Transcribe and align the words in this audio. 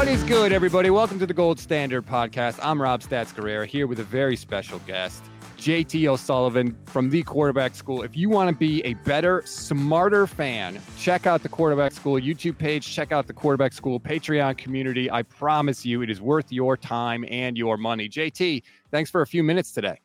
What 0.00 0.08
is 0.08 0.22
good, 0.22 0.50
everybody? 0.50 0.88
Welcome 0.88 1.18
to 1.18 1.26
the 1.26 1.34
Gold 1.34 1.60
Standard 1.60 2.06
Podcast. 2.06 2.58
I'm 2.62 2.80
Rob 2.80 3.02
Stats 3.02 3.34
Guerrera 3.34 3.66
here 3.66 3.86
with 3.86 4.00
a 4.00 4.02
very 4.02 4.34
special 4.34 4.78
guest, 4.86 5.22
JT 5.58 6.06
O'Sullivan 6.06 6.74
from 6.86 7.10
the 7.10 7.22
Quarterback 7.22 7.74
School. 7.74 8.02
If 8.02 8.16
you 8.16 8.30
want 8.30 8.48
to 8.48 8.56
be 8.56 8.82
a 8.86 8.94
better, 8.94 9.42
smarter 9.44 10.26
fan, 10.26 10.80
check 10.96 11.26
out 11.26 11.42
the 11.42 11.50
Quarterback 11.50 11.92
School 11.92 12.18
YouTube 12.18 12.56
page, 12.56 12.90
check 12.90 13.12
out 13.12 13.26
the 13.26 13.34
Quarterback 13.34 13.74
School 13.74 14.00
Patreon 14.00 14.56
community. 14.56 15.10
I 15.10 15.20
promise 15.22 15.84
you 15.84 16.00
it 16.00 16.08
is 16.08 16.18
worth 16.18 16.50
your 16.50 16.78
time 16.78 17.22
and 17.28 17.58
your 17.58 17.76
money. 17.76 18.08
JT, 18.08 18.62
thanks 18.90 19.10
for 19.10 19.20
a 19.20 19.26
few 19.26 19.42
minutes 19.42 19.70
today. 19.70 20.00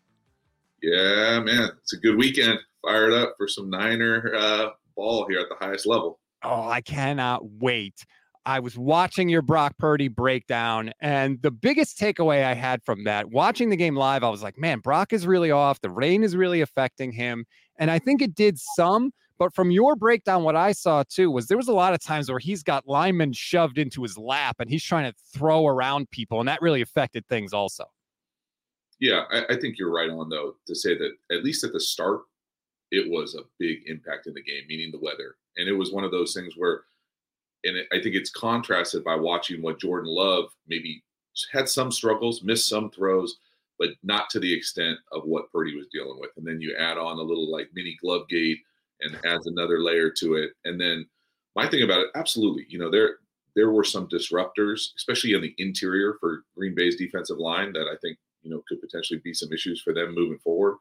Yeah, 0.84 1.40
man, 1.40 1.70
it's 1.82 1.94
a 1.94 1.98
good 2.00 2.18
weekend. 2.18 2.60
Fired 2.82 3.14
up 3.14 3.36
for 3.38 3.48
some 3.48 3.70
Niner 3.70 4.36
uh, 4.36 4.70
ball 4.98 5.26
here 5.30 5.40
at 5.40 5.48
the 5.48 5.56
highest 5.66 5.86
level. 5.86 6.20
Oh, 6.44 6.68
I 6.68 6.82
cannot 6.82 7.50
wait. 7.50 8.06
I 8.46 8.60
was 8.60 8.78
watching 8.78 9.28
your 9.28 9.42
Brock 9.42 9.78
Purdy 9.80 10.08
breakdown, 10.08 10.92
and 11.00 11.42
the 11.42 11.52
biggest 11.52 12.00
takeaway 12.00 12.44
I 12.44 12.54
had 12.54 12.84
from 12.84 13.04
that, 13.06 13.32
watching 13.32 13.70
the 13.70 13.76
game 13.76 13.96
live, 13.96 14.24
I 14.24 14.30
was 14.30 14.44
like, 14.44 14.58
man, 14.58 14.80
Brock 14.80 15.14
is 15.14 15.26
really 15.26 15.52
off. 15.52 15.82
The 15.82 15.90
rain 15.90 16.24
is 16.24 16.36
really 16.36 16.62
affecting 16.62 17.12
him. 17.12 17.46
And 17.78 17.90
I 17.90 18.00
think 18.00 18.22
it 18.22 18.36
did 18.36 18.60
some, 18.76 19.12
but 19.38 19.54
from 19.54 19.72
your 19.72 19.96
breakdown, 19.96 20.44
what 20.44 20.56
I 20.56 20.72
saw 20.72 21.04
too 21.10 21.32
was 21.32 21.48
there 21.48 21.58
was 21.58 21.68
a 21.68 21.74
lot 21.74 21.94
of 21.94 22.02
times 22.02 22.30
where 22.30 22.40
he's 22.40 22.64
got 22.64 22.88
linemen 22.88 23.34
shoved 23.34 23.78
into 23.78 24.04
his 24.04 24.18
lap 24.18 24.58
and 24.60 24.70
he's 24.70 24.84
trying 24.84 25.12
to 25.12 25.18
throw 25.34 25.66
around 25.66 26.10
people, 26.12 26.40
and 26.40 26.48
that 26.48 26.62
really 26.62 26.82
affected 26.82 27.28
things 27.28 27.52
also. 27.52 27.86
Yeah, 29.00 29.24
I, 29.32 29.54
I 29.54 29.60
think 29.60 29.78
you're 29.78 29.92
right 29.92 30.10
on 30.10 30.30
though 30.30 30.56
to 30.68 30.76
say 30.76 30.98
that 30.98 31.12
at 31.32 31.44
least 31.44 31.64
at 31.64 31.74
the 31.74 31.80
start, 31.80 32.22
it 32.92 33.10
was 33.10 33.36
a 33.36 33.44
big 33.60 33.80
impact 33.88 34.28
in 34.28 34.34
the 34.34 34.44
game, 34.44 34.64
meaning 34.70 34.92
the 34.92 35.00
weather. 35.00 35.36
And 35.58 35.68
it 35.68 35.74
was 35.74 35.92
one 35.92 36.04
of 36.04 36.12
those 36.12 36.34
things 36.34 36.54
where 36.56 36.84
and 37.66 37.78
I 37.92 38.02
think 38.02 38.16
it's 38.16 38.30
contrasted 38.30 39.04
by 39.04 39.16
watching 39.16 39.62
what 39.62 39.80
Jordan 39.80 40.10
Love 40.10 40.46
maybe 40.68 41.04
had 41.52 41.68
some 41.68 41.92
struggles, 41.92 42.44
missed 42.44 42.70
some 42.70 42.90
throws, 42.92 43.38
but 43.78 43.90
not 44.04 44.30
to 44.30 44.40
the 44.40 44.54
extent 44.54 44.98
of 45.12 45.24
what 45.26 45.52
Purdy 45.52 45.76
was 45.76 45.88
dealing 45.92 46.20
with. 46.20 46.32
And 46.38 46.48
then 46.48 46.62
you 46.62 46.76
add 46.80 46.98
on 46.98 47.18
a 47.18 47.22
little 47.22 47.52
like 47.52 47.70
mini 47.74 47.98
glove 48.02 48.28
gate 48.30 48.60
and 49.02 49.20
adds 49.26 49.48
another 49.48 49.82
layer 49.82 50.10
to 50.12 50.36
it. 50.36 50.52
And 50.64 50.80
then 50.80 51.06
my 51.56 51.68
thing 51.68 51.84
about 51.84 52.00
it, 52.00 52.08
absolutely, 52.16 52.66
you 52.70 52.80
know, 52.80 52.90
there 52.90 53.18
there 53.56 53.72
were 53.72 53.84
some 53.84 54.08
disruptors, 54.08 54.94
especially 54.98 55.34
in 55.34 55.42
the 55.42 55.56
interior 55.58 56.18
for 56.20 56.44
Green 56.56 56.76
Bay's 56.76 56.98
defensive 56.98 57.38
line 57.38 57.72
that 57.74 57.88
I 57.88 57.96
think, 58.02 58.18
you 58.44 58.52
know, 58.52 58.62
could 58.68 58.82
potentially 58.82 59.22
be 59.24 59.34
some 59.34 59.52
issues 59.54 59.82
for 59.82 59.94
them 59.94 60.14
moving 60.14 60.40
forward 60.40 60.78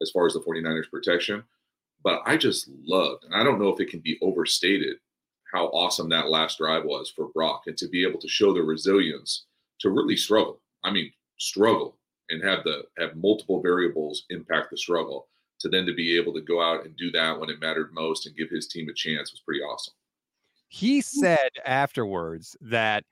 as 0.00 0.10
far 0.10 0.26
as 0.26 0.32
the 0.32 0.40
49ers 0.40 0.88
protection. 0.90 1.42
But 2.04 2.22
I 2.24 2.36
just 2.36 2.68
loved, 2.84 3.24
and 3.24 3.34
I 3.34 3.42
don't 3.42 3.60
know 3.60 3.68
if 3.68 3.80
it 3.80 3.90
can 3.90 4.00
be 4.00 4.18
overstated, 4.22 4.98
how 5.52 5.66
awesome 5.66 6.08
that 6.08 6.28
last 6.28 6.58
drive 6.58 6.84
was 6.84 7.12
for 7.14 7.28
Brock 7.28 7.64
and 7.66 7.76
to 7.76 7.88
be 7.88 8.06
able 8.06 8.20
to 8.20 8.28
show 8.28 8.52
the 8.52 8.62
resilience 8.62 9.44
to 9.80 9.90
really 9.90 10.16
struggle. 10.16 10.60
I 10.82 10.90
mean, 10.90 11.12
struggle 11.38 11.98
and 12.30 12.42
have 12.42 12.64
the 12.64 12.84
have 12.98 13.16
multiple 13.16 13.60
variables 13.60 14.24
impact 14.30 14.70
the 14.70 14.76
struggle 14.76 15.28
to 15.60 15.68
then 15.68 15.86
to 15.86 15.94
be 15.94 16.16
able 16.16 16.32
to 16.34 16.40
go 16.40 16.62
out 16.62 16.84
and 16.84 16.96
do 16.96 17.10
that 17.12 17.38
when 17.38 17.50
it 17.50 17.60
mattered 17.60 17.92
most 17.92 18.26
and 18.26 18.36
give 18.36 18.50
his 18.50 18.66
team 18.66 18.88
a 18.88 18.94
chance 18.94 19.30
was 19.30 19.40
pretty 19.40 19.60
awesome. 19.60 19.94
He 20.68 21.00
said 21.00 21.50
afterwards 21.64 22.56
that 22.62 23.04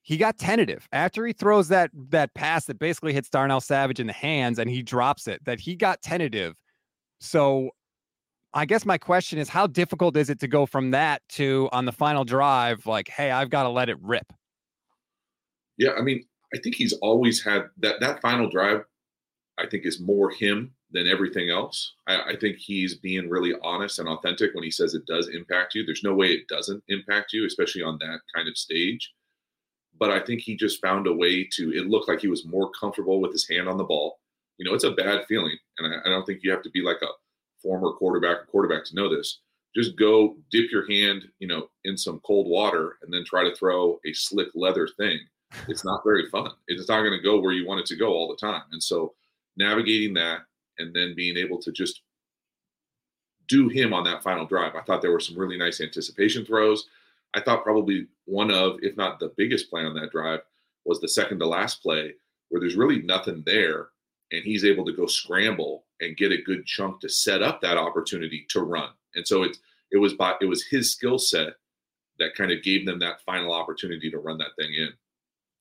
he 0.00 0.16
got 0.16 0.38
tentative 0.38 0.88
after 0.92 1.26
he 1.26 1.32
throws 1.32 1.68
that 1.68 1.90
that 2.08 2.34
pass 2.34 2.64
that 2.64 2.78
basically 2.78 3.12
hits 3.12 3.28
Darnell 3.28 3.60
Savage 3.60 4.00
in 4.00 4.06
the 4.06 4.12
hands 4.12 4.58
and 4.58 4.68
he 4.68 4.82
drops 4.82 5.28
it 5.28 5.44
that 5.44 5.60
he 5.60 5.76
got 5.76 6.02
tentative. 6.02 6.56
So 7.20 7.70
I 8.54 8.66
guess 8.66 8.84
my 8.84 8.98
question 8.98 9.38
is 9.38 9.48
how 9.48 9.66
difficult 9.66 10.16
is 10.16 10.28
it 10.28 10.40
to 10.40 10.48
go 10.48 10.66
from 10.66 10.90
that 10.90 11.22
to 11.30 11.68
on 11.72 11.86
the 11.86 11.92
final 11.92 12.24
drive, 12.24 12.86
like, 12.86 13.08
hey, 13.08 13.30
I've 13.30 13.50
got 13.50 13.62
to 13.62 13.70
let 13.70 13.88
it 13.88 13.96
rip? 14.02 14.32
Yeah, 15.78 15.92
I 15.98 16.02
mean, 16.02 16.24
I 16.54 16.58
think 16.58 16.74
he's 16.74 16.92
always 16.94 17.42
had 17.42 17.70
that 17.78 18.00
that 18.00 18.20
final 18.20 18.48
drive, 18.50 18.84
I 19.58 19.66
think 19.66 19.86
is 19.86 20.00
more 20.00 20.30
him 20.30 20.74
than 20.90 21.08
everything 21.08 21.48
else. 21.48 21.94
I, 22.06 22.32
I 22.32 22.36
think 22.36 22.58
he's 22.58 22.96
being 22.96 23.30
really 23.30 23.54
honest 23.62 23.98
and 23.98 24.08
authentic 24.08 24.54
when 24.54 24.64
he 24.64 24.70
says 24.70 24.94
it 24.94 25.06
does 25.06 25.28
impact 25.28 25.74
you. 25.74 25.86
There's 25.86 26.04
no 26.04 26.14
way 26.14 26.28
it 26.28 26.48
doesn't 26.48 26.84
impact 26.88 27.32
you, 27.32 27.46
especially 27.46 27.82
on 27.82 27.98
that 28.00 28.20
kind 28.34 28.48
of 28.48 28.58
stage. 28.58 29.10
But 29.98 30.10
I 30.10 30.20
think 30.20 30.40
he 30.40 30.56
just 30.56 30.80
found 30.82 31.06
a 31.06 31.12
way 31.12 31.48
to, 31.52 31.72
it 31.72 31.86
looked 31.86 32.08
like 32.08 32.20
he 32.20 32.28
was 32.28 32.46
more 32.46 32.70
comfortable 32.78 33.20
with 33.20 33.32
his 33.32 33.48
hand 33.48 33.68
on 33.68 33.78
the 33.78 33.84
ball. 33.84 34.18
You 34.58 34.68
know, 34.68 34.74
it's 34.74 34.84
a 34.84 34.90
bad 34.90 35.24
feeling. 35.26 35.56
And 35.78 35.94
I, 35.94 35.98
I 36.06 36.10
don't 36.10 36.26
think 36.26 36.40
you 36.42 36.50
have 36.50 36.62
to 36.62 36.70
be 36.70 36.82
like 36.82 37.00
a 37.02 37.08
former 37.62 37.92
quarterback 37.92 38.42
or 38.42 38.46
quarterback 38.46 38.84
to 38.86 38.94
know 38.94 39.14
this. 39.14 39.38
Just 39.74 39.96
go 39.96 40.36
dip 40.50 40.70
your 40.70 40.86
hand, 40.90 41.24
you 41.38 41.48
know, 41.48 41.68
in 41.84 41.96
some 41.96 42.20
cold 42.26 42.46
water 42.46 42.98
and 43.02 43.12
then 43.12 43.24
try 43.24 43.42
to 43.44 43.54
throw 43.54 43.98
a 44.06 44.12
slick 44.12 44.48
leather 44.54 44.86
thing. 44.86 45.18
It's 45.68 45.84
not 45.84 46.02
very 46.04 46.28
fun. 46.28 46.50
It's 46.68 46.88
not 46.88 47.02
going 47.02 47.16
to 47.16 47.22
go 47.22 47.40
where 47.40 47.52
you 47.52 47.66
want 47.66 47.80
it 47.80 47.86
to 47.86 47.96
go 47.96 48.08
all 48.08 48.28
the 48.28 48.46
time. 48.46 48.62
And 48.72 48.82
so 48.82 49.14
navigating 49.56 50.14
that 50.14 50.40
and 50.78 50.94
then 50.94 51.14
being 51.14 51.36
able 51.36 51.58
to 51.60 51.72
just 51.72 52.02
do 53.48 53.68
him 53.68 53.92
on 53.92 54.04
that 54.04 54.22
final 54.22 54.46
drive. 54.46 54.74
I 54.74 54.82
thought 54.82 55.02
there 55.02 55.12
were 55.12 55.20
some 55.20 55.38
really 55.38 55.58
nice 55.58 55.80
anticipation 55.80 56.44
throws. 56.44 56.88
I 57.34 57.40
thought 57.40 57.64
probably 57.64 58.06
one 58.24 58.50
of, 58.50 58.76
if 58.82 58.96
not 58.96 59.18
the 59.18 59.32
biggest 59.36 59.70
play 59.70 59.84
on 59.84 59.94
that 59.94 60.10
drive, 60.10 60.40
was 60.84 61.00
the 61.00 61.08
second 61.08 61.38
to 61.38 61.46
last 61.46 61.82
play 61.82 62.14
where 62.48 62.60
there's 62.60 62.76
really 62.76 63.02
nothing 63.02 63.42
there 63.46 63.88
and 64.32 64.42
he's 64.44 64.64
able 64.64 64.84
to 64.84 64.92
go 64.92 65.06
scramble 65.06 65.84
and 66.00 66.16
get 66.16 66.32
a 66.32 66.42
good 66.42 66.66
chunk 66.66 67.00
to 67.00 67.08
set 67.08 67.42
up 67.42 67.60
that 67.60 67.76
opportunity 67.76 68.44
to 68.48 68.62
run. 68.62 68.88
And 69.14 69.26
so 69.26 69.42
it's 69.42 69.58
it 69.90 69.98
was 69.98 70.14
by 70.14 70.34
it 70.40 70.46
was 70.46 70.64
his 70.64 70.90
skill 70.90 71.18
set 71.18 71.54
that 72.18 72.34
kind 72.34 72.50
of 72.50 72.62
gave 72.62 72.86
them 72.86 72.98
that 73.00 73.20
final 73.24 73.52
opportunity 73.52 74.10
to 74.10 74.18
run 74.18 74.38
that 74.38 74.56
thing 74.58 74.72
in. 74.74 74.90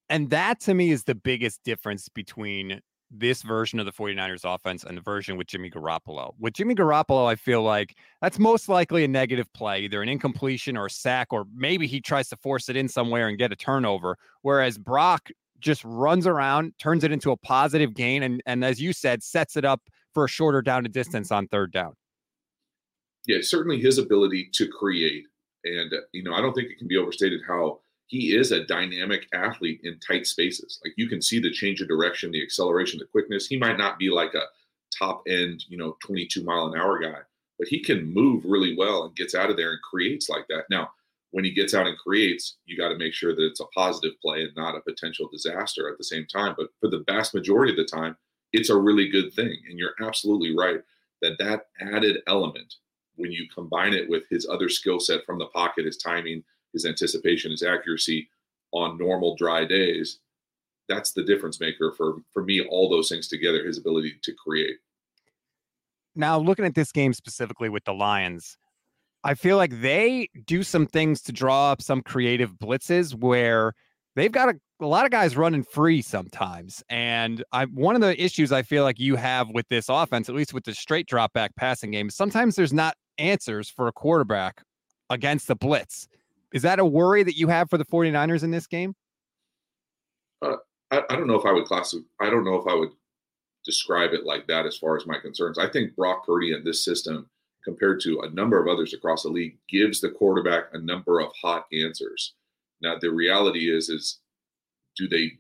And 0.10 0.30
that 0.30 0.60
to 0.62 0.74
me 0.74 0.92
is 0.92 1.04
the 1.04 1.16
biggest 1.16 1.64
difference 1.64 2.10
between 2.10 2.82
this 3.12 3.42
version 3.42 3.80
of 3.80 3.86
the 3.86 3.92
49ers 3.92 4.46
offense 4.46 4.84
and 4.86 4.98
the 4.98 5.02
version 5.02 5.38
with 5.38 5.48
Jimmy 5.48 5.70
Garoppolo. 5.70 6.34
With 6.40 6.54
Jimmy 6.54 6.76
Garoppolo, 6.76 7.28
I 7.28 7.36
feel 7.36 7.62
like 7.62 7.98
that's 8.22 8.40
most 8.40 8.70
likely 8.70 9.04
a 9.04 9.08
negative 9.08 9.52
play, 9.54 9.82
either 9.82 10.02
an 10.02 10.08
incompletion 10.08 10.78
or 10.78 10.86
a 10.86 10.90
sack, 10.90 11.28
or 11.32 11.46
maybe 11.54 11.88
he 11.88 12.00
tries 12.00 12.30
to 12.30 12.38
force 12.38 12.70
it 12.70 12.78
in 12.78 12.88
somewhere 12.88 13.28
and 13.28 13.38
get 13.38 13.52
a 13.52 13.56
turnover. 13.56 14.18
Whereas 14.44 14.78
Brock 14.78 15.30
just 15.62 15.84
runs 15.86 16.28
around, 16.28 16.74
turns 16.80 17.04
it 17.04 17.12
into 17.12 17.32
a 17.32 17.38
positive 17.38 17.94
gain, 17.94 18.24
and 18.24 18.42
and 18.46 18.66
as 18.66 18.82
you 18.82 18.94
said, 18.94 19.24
sets 19.24 19.56
it 19.56 19.66
up 19.66 19.82
for 20.14 20.26
a 20.26 20.30
shorter 20.30 20.62
down 20.62 20.84
to 20.84 20.90
distance 20.90 21.32
on 21.32 21.48
third 21.48 21.72
down. 21.72 21.94
Yeah, 23.28 23.38
certainly 23.42 23.80
his 23.80 23.98
ability 23.98 24.50
to 24.54 24.68
create, 24.68 25.26
and 25.64 25.94
uh, 25.94 25.98
you 26.12 26.24
know, 26.24 26.34
I 26.34 26.42
don't 26.42 26.54
think 26.54 26.70
it 26.70 26.78
can 26.78 26.88
be 26.88 26.98
overstated 26.98 27.42
how 27.48 27.80
he 28.08 28.36
is 28.36 28.52
a 28.52 28.66
dynamic 28.66 29.28
athlete 29.34 29.80
in 29.84 29.98
tight 30.00 30.28
spaces. 30.28 30.82
Like 30.84 30.94
you 30.98 31.08
can 31.08 31.22
see 31.22 31.40
the 31.40 31.52
change 31.52 31.80
of 31.80 31.88
direction, 31.88 32.32
the 32.32 32.44
acceleration, 32.44 33.00
the 33.00 33.06
quickness. 33.06 33.48
He 33.48 33.58
might 33.58 33.78
not 33.78 33.98
be 33.98 34.10
like 34.10 34.34
a 34.34 34.44
top 34.98 35.24
end, 35.30 35.64
you 35.70 35.78
know, 35.78 35.96
22 36.06 36.44
mile 36.44 36.68
an 36.68 36.78
hour 36.78 37.00
guy, 37.00 37.20
but 37.58 37.70
he 37.70 37.82
can 37.82 38.14
move 38.14 38.44
really 38.44 38.76
well 38.76 39.06
and 39.06 39.16
gets 39.16 39.34
out 39.34 39.50
of 39.50 39.56
there 39.56 39.72
and 39.72 39.82
creates 39.82 40.28
like 40.28 40.46
that. 40.50 40.66
Now, 40.70 40.92
when 41.32 41.46
he 41.46 41.52
gets 41.52 41.74
out 41.74 41.88
and 41.88 41.98
creates, 41.98 42.58
you 42.66 42.78
got 42.78 42.90
to 42.90 42.98
make 42.98 43.14
sure 43.14 43.36
that 43.36 43.46
it's 43.46 43.62
a 43.62 43.66
positive 43.76 44.20
play 44.22 44.44
and 44.44 44.56
not 44.56 44.76
a 44.76 44.82
potential 44.82 45.30
disaster 45.32 45.90
at 45.90 45.98
the 45.98 46.04
same 46.04 46.26
time. 46.26 46.56
But 46.58 46.68
for 46.80 46.90
the 46.90 47.04
vast 47.08 47.34
majority 47.34 47.72
of 47.72 47.78
the 47.78 47.86
time, 47.86 48.18
it's 48.54 48.70
a 48.70 48.78
really 48.78 49.08
good 49.08 49.34
thing. 49.34 49.58
And 49.70 49.80
you're 49.80 49.96
absolutely 50.02 50.56
right 50.56 50.82
that 51.22 51.38
that 51.40 51.68
added 51.80 52.22
element, 52.28 52.76
when 53.16 53.32
you 53.32 53.48
combine 53.54 53.94
it 53.94 54.10
with 54.10 54.24
his 54.30 54.48
other 54.50 54.70
skill 54.70 55.00
set 55.00 55.24
from 55.26 55.40
the 55.40 55.46
pocket, 55.48 55.86
his 55.86 55.98
timing, 55.98 56.44
his 56.74 56.86
anticipation, 56.86 57.52
his 57.52 57.64
accuracy 57.64 58.30
on 58.72 58.98
normal 58.98 59.36
dry 59.36 59.66
days, 59.66 60.20
that's 60.90 61.12
the 61.12 61.24
difference 61.24 61.60
maker 61.60 61.94
for 61.96 62.18
for 62.34 62.44
me. 62.44 62.62
All 62.62 62.90
those 62.90 63.10
things 63.10 63.28
together, 63.28 63.66
his 63.66 63.78
ability 63.78 64.16
to 64.24 64.34
create. 64.34 64.78
Now, 66.16 66.38
looking 66.38 66.66
at 66.66 66.76
this 66.76 66.92
game 66.92 67.14
specifically 67.14 67.70
with 67.70 67.86
the 67.86 67.94
Lions, 67.94 68.58
I 69.24 69.36
feel 69.36 69.58
like 69.58 69.82
they 69.82 70.30
do 70.46 70.64
some 70.64 70.88
things 70.88 71.22
to 71.24 71.32
draw 71.32 71.72
up 71.72 71.82
some 71.82 72.02
creative 72.02 72.54
blitzes 72.54 73.14
where 73.14 73.74
they've 74.16 74.32
got 74.32 74.50
a, 74.50 74.60
a 74.80 74.88
lot 74.88 75.06
of 75.06 75.12
guys 75.12 75.38
running 75.38 75.64
free 75.64 76.02
sometimes. 76.02 76.84
And 76.90 77.44
I 77.52 77.66
one 77.66 77.96
of 77.96 78.02
the 78.02 78.22
issues 78.22 78.52
I 78.52 78.64
feel 78.64 78.84
like 78.84 79.00
you 79.00 79.16
have 79.16 79.50
with 79.50 79.68
this 79.70 79.90
offense, 79.90 80.28
at 80.28 80.36
least 80.36 80.54
with 80.54 80.64
the 80.64 80.74
straight 80.74 81.08
drop 81.08 81.34
back 81.34 81.56
passing 81.56 81.92
game, 81.92 82.10
sometimes 82.10 82.56
there's 82.56 82.74
not 82.74 82.96
answers 83.20 83.70
for 83.70 83.88
a 83.88 83.92
quarterback 83.92 84.64
against 85.10 85.48
the 85.48 85.56
blitz. 85.56 86.08
Is 86.54 86.64
that 86.64 86.80
a 86.80 86.86
worry 86.86 87.24
that 87.24 87.38
you 87.38 87.48
have 87.48 87.70
for 87.70 87.78
the 87.78 87.86
49ers 87.86 88.44
in 88.44 88.52
this 88.52 88.68
game? 88.68 88.96
Uh, 90.42 90.56
I, 90.90 91.04
I, 91.10 91.16
don't 91.16 91.28
know 91.28 91.40
if 91.40 91.46
I 91.46 91.52
would 91.52 91.66
classify, 91.66 92.04
I 92.20 92.30
don't 92.30 92.44
know 92.44 92.56
if 92.56 92.68
I 92.68 92.74
would 92.74 92.90
describe 93.64 94.12
it 94.12 94.26
like 94.26 94.48
that 94.48 94.66
as 94.66 94.76
far 94.76 94.98
as 94.98 95.06
my 95.06 95.20
concerns. 95.20 95.60
I 95.60 95.70
think 95.70 95.96
Brock 95.96 96.26
Purdy 96.26 96.54
and 96.54 96.66
this 96.66 96.84
system– 96.84 97.30
compared 97.64 98.00
to 98.02 98.22
a 98.22 98.30
number 98.32 98.62
of 98.62 98.68
others 98.68 98.94
across 98.94 99.24
the 99.24 99.30
league 99.30 99.58
gives 99.70 100.02
the 100.02 100.10
quarterback 100.10 100.66
a 100.74 100.80
number 100.80 101.20
of 101.20 101.32
hot 101.40 101.66
answers. 101.74 102.34
Now 102.82 102.96
the 103.00 103.12
reality 103.12 103.72
is 103.72 103.90
is 103.90 104.20
do 104.98 105.08
they 105.08 105.34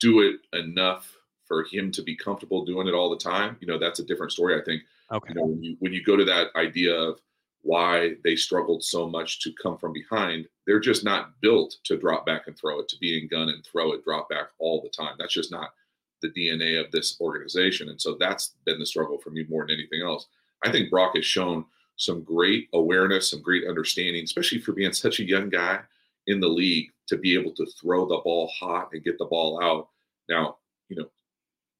do 0.00 0.20
it 0.20 0.36
enough 0.58 1.16
for 1.46 1.64
him 1.70 1.90
to 1.92 2.02
be 2.02 2.16
comfortable 2.16 2.64
doing 2.64 2.88
it 2.88 2.94
all 2.94 3.10
the 3.10 3.16
time? 3.16 3.56
You 3.60 3.66
know, 3.66 3.78
that's 3.78 4.00
a 4.00 4.04
different 4.04 4.32
story. 4.32 4.60
I 4.60 4.64
think. 4.64 4.82
Okay. 5.10 5.28
You 5.30 5.34
know, 5.34 5.46
when 5.46 5.62
you 5.62 5.76
when 5.80 5.92
you 5.92 6.02
go 6.02 6.16
to 6.16 6.24
that 6.24 6.48
idea 6.56 6.94
of 6.94 7.20
why 7.62 8.14
they 8.24 8.36
struggled 8.36 8.84
so 8.84 9.08
much 9.08 9.40
to 9.40 9.52
come 9.62 9.78
from 9.78 9.92
behind. 9.92 10.46
They're 10.66 10.80
just 10.80 11.04
not 11.04 11.40
built 11.40 11.76
to 11.84 11.96
drop 11.96 12.26
back 12.26 12.46
and 12.46 12.58
throw 12.58 12.80
it, 12.80 12.88
to 12.88 12.98
be 12.98 13.18
in 13.18 13.28
gun 13.28 13.48
and 13.48 13.64
throw 13.64 13.92
it, 13.92 14.04
drop 14.04 14.28
back 14.28 14.48
all 14.58 14.82
the 14.82 14.90
time. 14.90 15.14
That's 15.18 15.32
just 15.32 15.52
not 15.52 15.70
the 16.20 16.30
DNA 16.30 16.84
of 16.84 16.90
this 16.90 17.20
organization. 17.20 17.88
And 17.88 18.00
so 18.00 18.16
that's 18.18 18.54
been 18.66 18.78
the 18.78 18.86
struggle 18.86 19.18
for 19.18 19.30
me 19.30 19.44
more 19.48 19.64
than 19.66 19.76
anything 19.76 20.02
else. 20.02 20.26
I 20.64 20.70
think 20.70 20.90
Brock 20.90 21.16
has 21.16 21.24
shown 21.24 21.64
some 21.96 22.22
great 22.22 22.68
awareness, 22.72 23.30
some 23.30 23.42
great 23.42 23.66
understanding, 23.68 24.24
especially 24.24 24.60
for 24.60 24.72
being 24.72 24.92
such 24.92 25.20
a 25.20 25.24
young 25.24 25.48
guy 25.48 25.80
in 26.26 26.40
the 26.40 26.48
league 26.48 26.90
to 27.08 27.16
be 27.16 27.34
able 27.34 27.52
to 27.52 27.66
throw 27.80 28.06
the 28.06 28.20
ball 28.22 28.50
hot 28.58 28.90
and 28.92 29.04
get 29.04 29.18
the 29.18 29.24
ball 29.24 29.62
out. 29.62 29.88
Now, 30.28 30.56
you 30.88 30.96
know, 30.96 31.08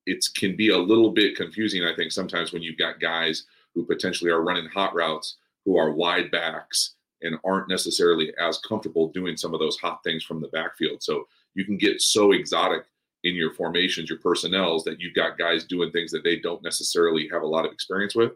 it 0.06 0.24
can 0.36 0.56
be 0.56 0.70
a 0.70 0.78
little 0.78 1.10
bit 1.10 1.36
confusing, 1.36 1.84
I 1.84 1.94
think, 1.94 2.12
sometimes 2.12 2.52
when 2.52 2.62
you've 2.62 2.78
got 2.78 3.00
guys 3.00 3.44
who 3.74 3.84
potentially 3.84 4.30
are 4.30 4.42
running 4.42 4.66
hot 4.66 4.94
routes 4.94 5.36
who 5.64 5.78
are 5.78 5.92
wide 5.92 6.30
backs 6.30 6.94
and 7.22 7.38
aren't 7.44 7.68
necessarily 7.68 8.32
as 8.40 8.58
comfortable 8.58 9.08
doing 9.08 9.36
some 9.36 9.54
of 9.54 9.60
those 9.60 9.78
hot 9.78 10.02
things 10.02 10.24
from 10.24 10.40
the 10.40 10.48
backfield. 10.48 11.02
So 11.02 11.28
you 11.54 11.64
can 11.64 11.76
get 11.76 12.00
so 12.00 12.32
exotic 12.32 12.84
in 13.24 13.34
your 13.34 13.52
formations, 13.54 14.10
your 14.10 14.18
personnels, 14.18 14.82
that 14.84 15.00
you've 15.00 15.14
got 15.14 15.38
guys 15.38 15.64
doing 15.64 15.92
things 15.92 16.10
that 16.10 16.24
they 16.24 16.36
don't 16.40 16.64
necessarily 16.64 17.28
have 17.28 17.42
a 17.42 17.46
lot 17.46 17.64
of 17.64 17.72
experience 17.72 18.16
with. 18.16 18.32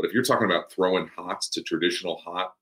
But 0.00 0.08
if 0.08 0.14
you're 0.14 0.22
talking 0.22 0.46
about 0.46 0.72
throwing 0.72 1.10
hots 1.14 1.50
to 1.50 1.62
traditional 1.62 2.16
hot 2.24 2.54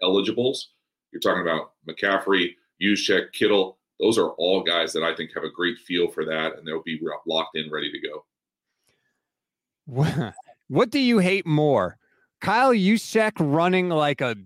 eligibles, 0.00 0.70
you're 1.12 1.18
talking 1.18 1.42
about 1.42 1.72
McCaffrey, 1.88 2.50
Juszczyk, 2.80 3.32
Kittle. 3.32 3.78
Those 3.98 4.18
are 4.18 4.30
all 4.32 4.62
guys 4.62 4.92
that 4.92 5.02
I 5.02 5.12
think 5.12 5.32
have 5.34 5.42
a 5.42 5.50
great 5.50 5.78
feel 5.78 6.08
for 6.08 6.24
that, 6.26 6.56
and 6.56 6.64
they'll 6.64 6.84
be 6.84 7.00
locked 7.26 7.56
in, 7.56 7.72
ready 7.72 7.90
to 7.90 7.98
go. 9.96 10.32
What 10.68 10.90
do 10.90 11.00
you 11.00 11.18
hate 11.18 11.44
more, 11.44 11.98
Kyle 12.40 12.72
Juszczyk 12.72 13.32
running 13.40 13.88
like 13.88 14.20
a 14.20 14.36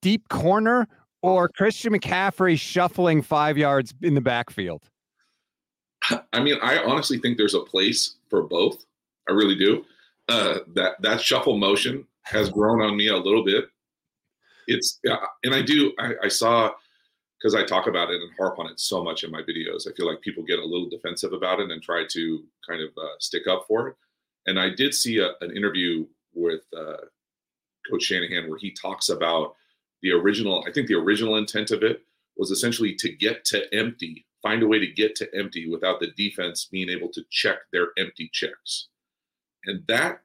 deep 0.00 0.28
corner, 0.28 0.86
or 1.22 1.48
Christian 1.48 1.94
McCaffrey 1.94 2.60
shuffling 2.60 3.22
five 3.22 3.58
yards 3.58 3.92
in 4.02 4.14
the 4.14 4.20
backfield? 4.20 4.84
I 6.32 6.38
mean, 6.38 6.58
I 6.62 6.78
honestly 6.78 7.18
think 7.18 7.38
there's 7.38 7.54
a 7.54 7.60
place 7.60 8.18
for 8.30 8.42
both. 8.42 8.86
I 9.28 9.32
really 9.32 9.56
do 9.56 9.84
uh, 10.28 10.58
that 10.74 11.00
that 11.00 11.20
shuffle 11.20 11.56
motion 11.56 12.06
has 12.22 12.50
grown 12.50 12.82
on 12.82 12.96
me 12.96 13.08
a 13.08 13.16
little 13.16 13.44
bit. 13.44 13.66
It's 14.66 14.98
yeah, 15.02 15.16
and 15.44 15.54
I 15.54 15.62
do. 15.62 15.92
I, 15.98 16.12
I 16.24 16.28
saw 16.28 16.70
because 17.38 17.54
I 17.54 17.64
talk 17.64 17.86
about 17.86 18.10
it 18.10 18.20
and 18.20 18.30
harp 18.36 18.58
on 18.58 18.66
it 18.66 18.80
so 18.80 19.02
much 19.02 19.24
in 19.24 19.30
my 19.30 19.42
videos. 19.42 19.88
I 19.88 19.94
feel 19.94 20.06
like 20.06 20.20
people 20.20 20.42
get 20.42 20.58
a 20.58 20.64
little 20.64 20.88
defensive 20.88 21.32
about 21.32 21.60
it 21.60 21.70
and 21.70 21.82
try 21.82 22.04
to 22.10 22.44
kind 22.68 22.82
of 22.82 22.90
uh, 22.98 23.14
stick 23.20 23.46
up 23.46 23.64
for 23.68 23.88
it. 23.88 23.96
And 24.46 24.58
I 24.58 24.70
did 24.70 24.92
see 24.92 25.18
a, 25.18 25.32
an 25.40 25.56
interview 25.56 26.06
with 26.34 26.62
uh, 26.76 26.96
Coach 27.88 28.02
Shanahan 28.02 28.48
where 28.48 28.58
he 28.58 28.72
talks 28.72 29.08
about 29.08 29.54
the 30.02 30.12
original. 30.12 30.64
I 30.66 30.72
think 30.72 30.88
the 30.88 30.94
original 30.94 31.36
intent 31.36 31.70
of 31.70 31.82
it 31.82 32.02
was 32.36 32.50
essentially 32.50 32.94
to 32.96 33.10
get 33.10 33.44
to 33.46 33.72
empty, 33.74 34.26
find 34.42 34.62
a 34.62 34.66
way 34.66 34.78
to 34.78 34.86
get 34.86 35.14
to 35.16 35.34
empty 35.34 35.68
without 35.70 36.00
the 36.00 36.08
defense 36.16 36.68
being 36.70 36.88
able 36.88 37.08
to 37.08 37.22
check 37.30 37.58
their 37.72 37.88
empty 37.98 38.30
checks. 38.32 38.88
And 39.68 39.84
that 39.86 40.22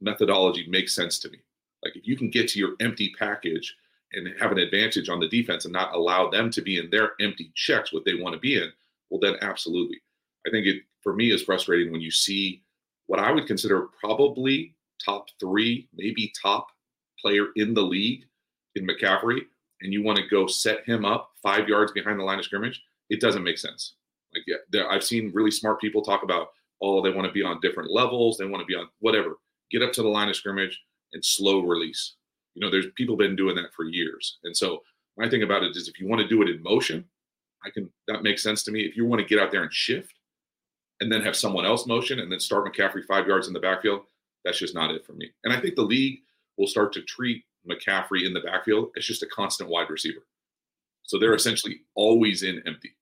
methodology 0.00 0.66
makes 0.68 0.94
sense 0.94 1.18
to 1.20 1.30
me. 1.30 1.38
Like 1.84 1.94
if 1.96 2.06
you 2.06 2.16
can 2.16 2.30
get 2.30 2.48
to 2.48 2.58
your 2.58 2.74
empty 2.80 3.14
package 3.18 3.76
and 4.12 4.28
have 4.40 4.50
an 4.50 4.58
advantage 4.58 5.08
on 5.08 5.20
the 5.20 5.28
defense 5.28 5.64
and 5.64 5.72
not 5.72 5.94
allow 5.94 6.28
them 6.28 6.50
to 6.50 6.62
be 6.62 6.78
in 6.78 6.90
their 6.90 7.12
empty 7.20 7.52
checks 7.54 7.92
what 7.92 8.04
they 8.04 8.14
want 8.14 8.32
to 8.32 8.40
be 8.40 8.56
in, 8.56 8.72
well 9.10 9.20
then 9.20 9.36
absolutely. 9.42 10.00
I 10.46 10.50
think 10.50 10.66
it 10.66 10.82
for 11.02 11.12
me 11.12 11.30
is 11.30 11.42
frustrating 11.42 11.92
when 11.92 12.00
you 12.00 12.10
see 12.10 12.62
what 13.06 13.20
I 13.20 13.30
would 13.30 13.46
consider 13.46 13.88
probably 14.00 14.74
top 15.04 15.28
three, 15.38 15.88
maybe 15.94 16.32
top 16.40 16.68
player 17.20 17.48
in 17.56 17.74
the 17.74 17.82
league 17.82 18.24
in 18.74 18.86
McCaffrey, 18.86 19.40
and 19.82 19.92
you 19.92 20.02
want 20.02 20.18
to 20.18 20.26
go 20.28 20.46
set 20.46 20.84
him 20.84 21.04
up 21.04 21.30
five 21.42 21.68
yards 21.68 21.92
behind 21.92 22.18
the 22.18 22.24
line 22.24 22.38
of 22.38 22.44
scrimmage. 22.44 22.82
It 23.10 23.20
doesn't 23.20 23.44
make 23.44 23.58
sense. 23.58 23.94
Like 24.34 24.42
yeah, 24.72 24.86
I've 24.88 25.04
seen 25.04 25.30
really 25.34 25.50
smart 25.50 25.80
people 25.80 26.02
talk 26.02 26.22
about 26.22 26.48
oh, 26.82 27.02
they 27.02 27.10
want 27.10 27.26
to 27.26 27.32
be 27.32 27.42
on 27.42 27.60
different 27.60 27.90
levels, 27.90 28.36
they 28.36 28.46
want 28.46 28.60
to 28.60 28.66
be 28.66 28.74
on 28.74 28.88
whatever. 29.00 29.38
Get 29.70 29.82
up 29.82 29.92
to 29.94 30.02
the 30.02 30.08
line 30.08 30.28
of 30.28 30.36
scrimmage 30.36 30.80
and 31.12 31.24
slow 31.24 31.60
release. 31.60 32.14
You 32.54 32.60
know, 32.60 32.70
there's 32.70 32.86
people 32.96 33.16
been 33.16 33.36
doing 33.36 33.56
that 33.56 33.72
for 33.74 33.84
years. 33.84 34.38
And 34.44 34.56
so 34.56 34.82
my 35.16 35.28
thing 35.28 35.42
about 35.42 35.62
it 35.62 35.76
is 35.76 35.88
if 35.88 35.98
you 35.98 36.08
want 36.08 36.22
to 36.22 36.28
do 36.28 36.42
it 36.42 36.48
in 36.48 36.62
motion, 36.62 37.04
I 37.64 37.70
can 37.70 37.90
that 38.08 38.22
makes 38.22 38.42
sense 38.42 38.62
to 38.64 38.70
me. 38.70 38.82
If 38.82 38.96
you 38.96 39.04
want 39.06 39.20
to 39.20 39.26
get 39.26 39.42
out 39.42 39.50
there 39.50 39.62
and 39.62 39.72
shift 39.72 40.14
and 41.00 41.10
then 41.10 41.22
have 41.22 41.36
someone 41.36 41.66
else 41.66 41.86
motion 41.86 42.20
and 42.20 42.30
then 42.30 42.40
start 42.40 42.64
McCaffrey 42.66 43.04
five 43.04 43.26
yards 43.26 43.48
in 43.48 43.52
the 43.52 43.60
backfield, 43.60 44.02
that's 44.44 44.58
just 44.58 44.74
not 44.74 44.90
it 44.90 45.04
for 45.04 45.12
me. 45.12 45.30
And 45.44 45.52
I 45.52 45.60
think 45.60 45.74
the 45.74 45.82
league 45.82 46.20
will 46.56 46.66
start 46.66 46.92
to 46.94 47.02
treat 47.02 47.44
McCaffrey 47.68 48.24
in 48.24 48.32
the 48.32 48.40
backfield 48.40 48.90
as 48.96 49.04
just 49.04 49.22
a 49.22 49.26
constant 49.26 49.68
wide 49.68 49.90
receiver. 49.90 50.26
So 51.02 51.18
they're 51.18 51.34
essentially 51.34 51.80
always 51.94 52.42
in 52.42 52.62
empty 52.66 52.95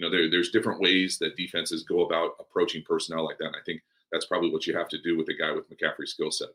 you 0.00 0.06
know, 0.06 0.16
there, 0.16 0.30
there's 0.30 0.50
different 0.50 0.80
ways 0.80 1.18
that 1.18 1.36
defenses 1.36 1.82
go 1.82 2.06
about 2.06 2.30
approaching 2.40 2.82
personnel 2.86 3.24
like 3.24 3.36
that. 3.38 3.48
And 3.48 3.56
I 3.56 3.62
think 3.66 3.82
that's 4.10 4.24
probably 4.24 4.50
what 4.50 4.66
you 4.66 4.74
have 4.74 4.88
to 4.88 5.02
do 5.02 5.16
with 5.16 5.28
a 5.28 5.34
guy 5.34 5.52
with 5.52 5.68
McCaffrey's 5.68 6.12
skill 6.12 6.30
set. 6.30 6.48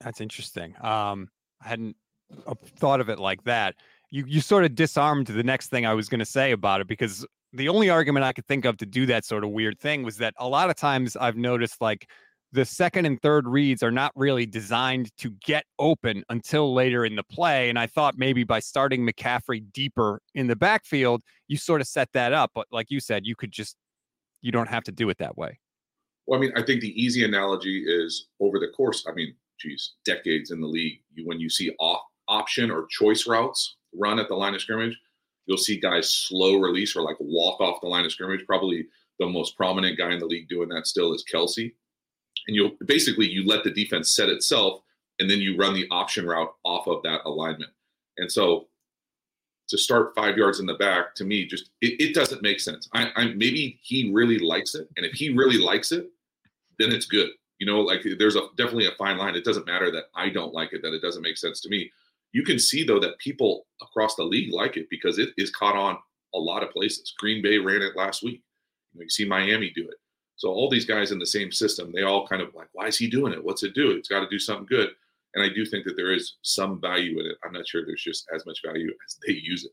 That's 0.00 0.20
interesting. 0.20 0.74
Um, 0.80 1.28
I 1.64 1.68
hadn't 1.68 1.96
uh, 2.44 2.54
thought 2.76 3.00
of 3.00 3.08
it 3.08 3.20
like 3.20 3.44
that. 3.44 3.76
You 4.10 4.24
you 4.26 4.40
sort 4.40 4.64
of 4.64 4.74
disarmed 4.74 5.28
the 5.28 5.44
next 5.44 5.68
thing 5.68 5.86
I 5.86 5.94
was 5.94 6.08
going 6.08 6.18
to 6.18 6.26
say 6.26 6.50
about 6.50 6.80
it 6.80 6.88
because 6.88 7.24
the 7.52 7.68
only 7.68 7.88
argument 7.88 8.24
I 8.24 8.32
could 8.32 8.46
think 8.46 8.64
of 8.64 8.76
to 8.78 8.86
do 8.86 9.06
that 9.06 9.24
sort 9.24 9.44
of 9.44 9.50
weird 9.50 9.78
thing 9.78 10.02
was 10.02 10.16
that 10.16 10.34
a 10.38 10.48
lot 10.48 10.68
of 10.68 10.76
times 10.76 11.16
I've 11.16 11.36
noticed 11.36 11.80
like 11.80 12.08
the 12.52 12.64
second 12.66 13.06
and 13.06 13.20
third 13.22 13.48
reads 13.48 13.82
are 13.82 13.90
not 13.90 14.12
really 14.14 14.44
designed 14.44 15.10
to 15.16 15.30
get 15.42 15.64
open 15.78 16.22
until 16.28 16.74
later 16.74 17.04
in 17.06 17.16
the 17.16 17.22
play. 17.22 17.70
And 17.70 17.78
I 17.78 17.86
thought 17.86 18.18
maybe 18.18 18.44
by 18.44 18.60
starting 18.60 19.06
McCaffrey 19.06 19.64
deeper 19.72 20.20
in 20.34 20.46
the 20.46 20.56
backfield, 20.56 21.22
you 21.48 21.56
sort 21.56 21.80
of 21.80 21.86
set 21.86 22.10
that 22.12 22.34
up. 22.34 22.50
But 22.54 22.66
like 22.70 22.90
you 22.90 23.00
said, 23.00 23.24
you 23.24 23.34
could 23.34 23.52
just, 23.52 23.76
you 24.42 24.52
don't 24.52 24.68
have 24.68 24.84
to 24.84 24.92
do 24.92 25.08
it 25.08 25.16
that 25.18 25.38
way. 25.38 25.58
Well, 26.26 26.38
I 26.38 26.42
mean, 26.42 26.52
I 26.54 26.62
think 26.62 26.82
the 26.82 27.02
easy 27.02 27.24
analogy 27.24 27.84
is 27.86 28.28
over 28.38 28.58
the 28.58 28.68
course, 28.76 29.06
I 29.08 29.14
mean, 29.14 29.34
geez, 29.58 29.94
decades 30.04 30.50
in 30.50 30.60
the 30.60 30.66
league, 30.66 31.00
you, 31.14 31.26
when 31.26 31.40
you 31.40 31.48
see 31.48 31.72
off, 31.80 32.02
option 32.28 32.70
or 32.70 32.86
choice 32.90 33.26
routes 33.26 33.76
run 33.94 34.18
at 34.18 34.28
the 34.28 34.34
line 34.34 34.54
of 34.54 34.60
scrimmage, 34.60 34.96
you'll 35.46 35.56
see 35.56 35.80
guys 35.80 36.12
slow 36.14 36.56
release 36.56 36.94
or 36.94 37.02
like 37.02 37.16
walk 37.18 37.60
off 37.60 37.80
the 37.80 37.88
line 37.88 38.04
of 38.04 38.12
scrimmage. 38.12 38.46
Probably 38.46 38.86
the 39.18 39.26
most 39.26 39.56
prominent 39.56 39.96
guy 39.96 40.12
in 40.12 40.18
the 40.18 40.26
league 40.26 40.48
doing 40.48 40.68
that 40.68 40.86
still 40.86 41.14
is 41.14 41.24
Kelce 41.32 41.72
and 42.46 42.56
you'll 42.56 42.72
basically 42.86 43.28
you 43.28 43.46
let 43.46 43.64
the 43.64 43.70
defense 43.70 44.14
set 44.14 44.28
itself 44.28 44.82
and 45.18 45.30
then 45.30 45.40
you 45.40 45.56
run 45.56 45.74
the 45.74 45.86
option 45.90 46.26
route 46.26 46.52
off 46.64 46.86
of 46.86 47.02
that 47.02 47.20
alignment. 47.24 47.70
And 48.18 48.30
so 48.30 48.66
to 49.68 49.78
start 49.78 50.14
five 50.14 50.36
yards 50.36 50.60
in 50.60 50.66
the 50.66 50.74
back 50.74 51.14
to 51.14 51.24
me 51.24 51.46
just 51.46 51.70
it, 51.80 52.00
it 52.00 52.14
doesn't 52.14 52.42
make 52.42 52.60
sense. 52.60 52.88
I, 52.92 53.10
I 53.16 53.24
maybe 53.34 53.78
he 53.82 54.10
really 54.12 54.38
likes 54.38 54.74
it 54.74 54.88
and 54.96 55.06
if 55.06 55.12
he 55.12 55.30
really 55.30 55.58
likes 55.58 55.92
it 55.92 56.10
then 56.78 56.92
it's 56.92 57.06
good. 57.06 57.30
You 57.58 57.66
know 57.66 57.80
like 57.80 58.04
there's 58.18 58.36
a 58.36 58.48
definitely 58.56 58.86
a 58.86 58.96
fine 58.98 59.18
line. 59.18 59.36
It 59.36 59.44
doesn't 59.44 59.66
matter 59.66 59.90
that 59.92 60.04
i 60.14 60.28
don't 60.28 60.54
like 60.54 60.72
it 60.72 60.82
that 60.82 60.94
it 60.94 61.02
doesn't 61.02 61.22
make 61.22 61.36
sense 61.36 61.60
to 61.60 61.68
me. 61.68 61.90
You 62.32 62.42
can 62.42 62.58
see 62.58 62.82
though 62.82 63.00
that 63.00 63.18
people 63.18 63.66
across 63.80 64.16
the 64.16 64.24
league 64.24 64.52
like 64.52 64.76
it 64.76 64.88
because 64.90 65.18
it 65.18 65.30
is 65.36 65.50
caught 65.50 65.76
on 65.76 65.98
a 66.34 66.38
lot 66.38 66.62
of 66.62 66.70
places. 66.70 67.14
Green 67.18 67.42
bay 67.42 67.58
ran 67.58 67.82
it 67.82 67.94
last 67.94 68.22
week. 68.22 68.42
You, 68.92 69.00
know, 69.00 69.02
you 69.04 69.10
see 69.10 69.24
miami 69.24 69.70
do 69.74 69.88
it 69.88 69.96
so 70.36 70.48
all 70.48 70.68
these 70.68 70.84
guys 70.84 71.12
in 71.12 71.18
the 71.18 71.26
same 71.26 71.52
system, 71.52 71.92
they 71.92 72.02
all 72.02 72.26
kind 72.26 72.42
of 72.42 72.54
like, 72.54 72.68
why 72.72 72.86
is 72.86 72.98
he 72.98 73.08
doing 73.08 73.32
it? 73.32 73.44
What's 73.44 73.62
it 73.62 73.74
do? 73.74 73.92
It's 73.92 74.08
got 74.08 74.20
to 74.20 74.28
do 74.28 74.38
something 74.38 74.66
good. 74.66 74.90
And 75.34 75.44
I 75.44 75.48
do 75.48 75.64
think 75.64 75.84
that 75.86 75.96
there 75.96 76.12
is 76.12 76.36
some 76.42 76.80
value 76.80 77.18
in 77.20 77.26
it. 77.26 77.36
I'm 77.44 77.52
not 77.52 77.66
sure 77.66 77.84
there's 77.86 78.02
just 78.02 78.26
as 78.34 78.44
much 78.44 78.60
value 78.64 78.90
as 79.06 79.16
they 79.26 79.34
use 79.34 79.64
it. 79.64 79.72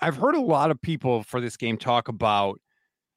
I've 0.00 0.16
heard 0.16 0.34
a 0.34 0.40
lot 0.40 0.70
of 0.70 0.80
people 0.80 1.22
for 1.22 1.40
this 1.40 1.56
game 1.56 1.76
talk 1.76 2.08
about 2.08 2.60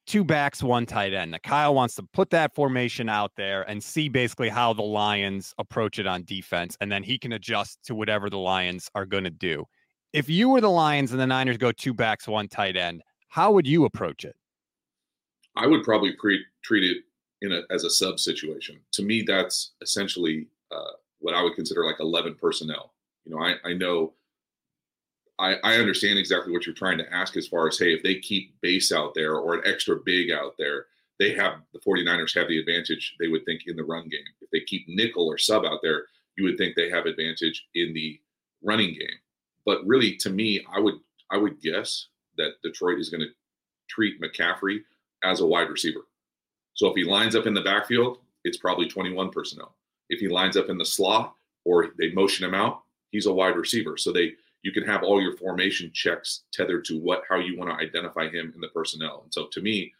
two 0.06 0.24
backs, 0.24 0.62
one 0.62 0.84
tight 0.84 1.14
end. 1.14 1.30
Now, 1.30 1.38
Kyle 1.38 1.74
wants 1.74 1.94
to 1.96 2.02
put 2.12 2.30
that 2.30 2.54
formation 2.54 3.08
out 3.08 3.32
there 3.36 3.62
and 3.62 3.82
see 3.82 4.08
basically 4.08 4.48
how 4.48 4.72
the 4.72 4.82
Lions 4.82 5.54
approach 5.58 5.98
it 5.98 6.06
on 6.06 6.24
defense, 6.24 6.76
and 6.80 6.90
then 6.90 7.02
he 7.02 7.18
can 7.18 7.32
adjust 7.32 7.78
to 7.84 7.94
whatever 7.94 8.28
the 8.28 8.38
Lions 8.38 8.90
are 8.94 9.06
going 9.06 9.24
to 9.24 9.30
do. 9.30 9.64
If 10.12 10.28
you 10.28 10.48
were 10.48 10.60
the 10.60 10.70
Lions 10.70 11.12
and 11.12 11.20
the 11.20 11.26
Niners 11.26 11.56
go 11.56 11.72
two 11.72 11.94
backs, 11.94 12.28
one 12.28 12.48
tight 12.48 12.76
end, 12.76 13.02
how 13.28 13.52
would 13.52 13.66
you 13.66 13.84
approach 13.84 14.24
it? 14.24 14.36
I 15.56 15.66
would 15.66 15.82
probably 15.82 16.12
pre- 16.12 16.44
treat 16.62 16.84
it 16.84 17.04
in 17.42 17.52
a, 17.52 17.62
as 17.70 17.84
a 17.84 17.90
sub 17.90 18.18
situation. 18.18 18.78
To 18.92 19.02
me, 19.02 19.22
that's 19.22 19.72
essentially 19.82 20.46
uh, 20.70 20.92
what 21.18 21.34
I 21.34 21.42
would 21.42 21.54
consider 21.54 21.84
like 21.84 22.00
11 22.00 22.36
personnel. 22.40 22.92
You 23.24 23.34
know, 23.34 23.42
I, 23.42 23.54
I 23.64 23.72
know, 23.74 24.14
I, 25.38 25.56
I 25.64 25.76
understand 25.76 26.18
exactly 26.18 26.52
what 26.52 26.66
you're 26.66 26.74
trying 26.74 26.98
to 26.98 27.12
ask 27.12 27.36
as 27.36 27.48
far 27.48 27.68
as, 27.68 27.78
hey, 27.78 27.92
if 27.92 28.02
they 28.02 28.16
keep 28.16 28.60
base 28.60 28.92
out 28.92 29.14
there 29.14 29.36
or 29.36 29.54
an 29.54 29.62
extra 29.64 29.96
big 29.96 30.30
out 30.30 30.54
there, 30.58 30.86
they 31.18 31.34
have 31.34 31.54
the 31.72 31.78
49ers 31.80 32.34
have 32.34 32.48
the 32.48 32.58
advantage, 32.58 33.14
they 33.20 33.28
would 33.28 33.44
think, 33.44 33.62
in 33.66 33.76
the 33.76 33.84
run 33.84 34.08
game. 34.08 34.20
If 34.40 34.50
they 34.50 34.60
keep 34.60 34.86
nickel 34.88 35.28
or 35.28 35.38
sub 35.38 35.64
out 35.64 35.80
there, 35.82 36.06
you 36.36 36.44
would 36.44 36.58
think 36.58 36.74
they 36.74 36.90
have 36.90 37.06
advantage 37.06 37.66
in 37.74 37.92
the 37.92 38.20
running 38.62 38.92
game. 38.94 39.18
But 39.64 39.86
really, 39.86 40.16
to 40.16 40.30
me, 40.30 40.64
I 40.72 40.80
would 40.80 40.94
I 41.30 41.36
would 41.36 41.60
guess 41.60 42.08
that 42.36 42.60
Detroit 42.62 42.98
is 42.98 43.08
going 43.08 43.20
to 43.20 43.28
treat 43.88 44.20
McCaffrey 44.20 44.80
as 45.24 45.40
a 45.40 45.46
wide 45.46 45.70
receiver. 45.70 46.00
So 46.74 46.88
if 46.88 46.96
he 46.96 47.04
lines 47.04 47.36
up 47.36 47.46
in 47.46 47.54
the 47.54 47.60
backfield, 47.60 48.18
it's 48.44 48.56
probably 48.56 48.88
21 48.88 49.30
personnel. 49.30 49.76
If 50.08 50.20
he 50.20 50.28
lines 50.28 50.56
up 50.56 50.68
in 50.68 50.78
the 50.78 50.84
slot, 50.84 51.34
or 51.64 51.92
they 51.98 52.10
motion 52.12 52.44
him 52.44 52.54
out, 52.54 52.82
he's 53.10 53.26
a 53.26 53.32
wide 53.32 53.56
receiver. 53.56 53.96
So 53.96 54.12
they 54.12 54.32
you 54.62 54.72
can 54.72 54.84
have 54.84 55.02
all 55.02 55.20
your 55.20 55.36
formation 55.36 55.90
checks 55.92 56.44
tethered 56.52 56.84
to 56.86 56.98
what 56.98 57.22
how 57.28 57.38
you 57.38 57.58
want 57.58 57.70
to 57.70 57.84
identify 57.84 58.28
him 58.28 58.52
in 58.54 58.60
the 58.60 58.68
personnel. 58.68 59.22
And 59.24 59.32
so 59.32 59.46
to 59.46 59.60
me, 59.60 59.92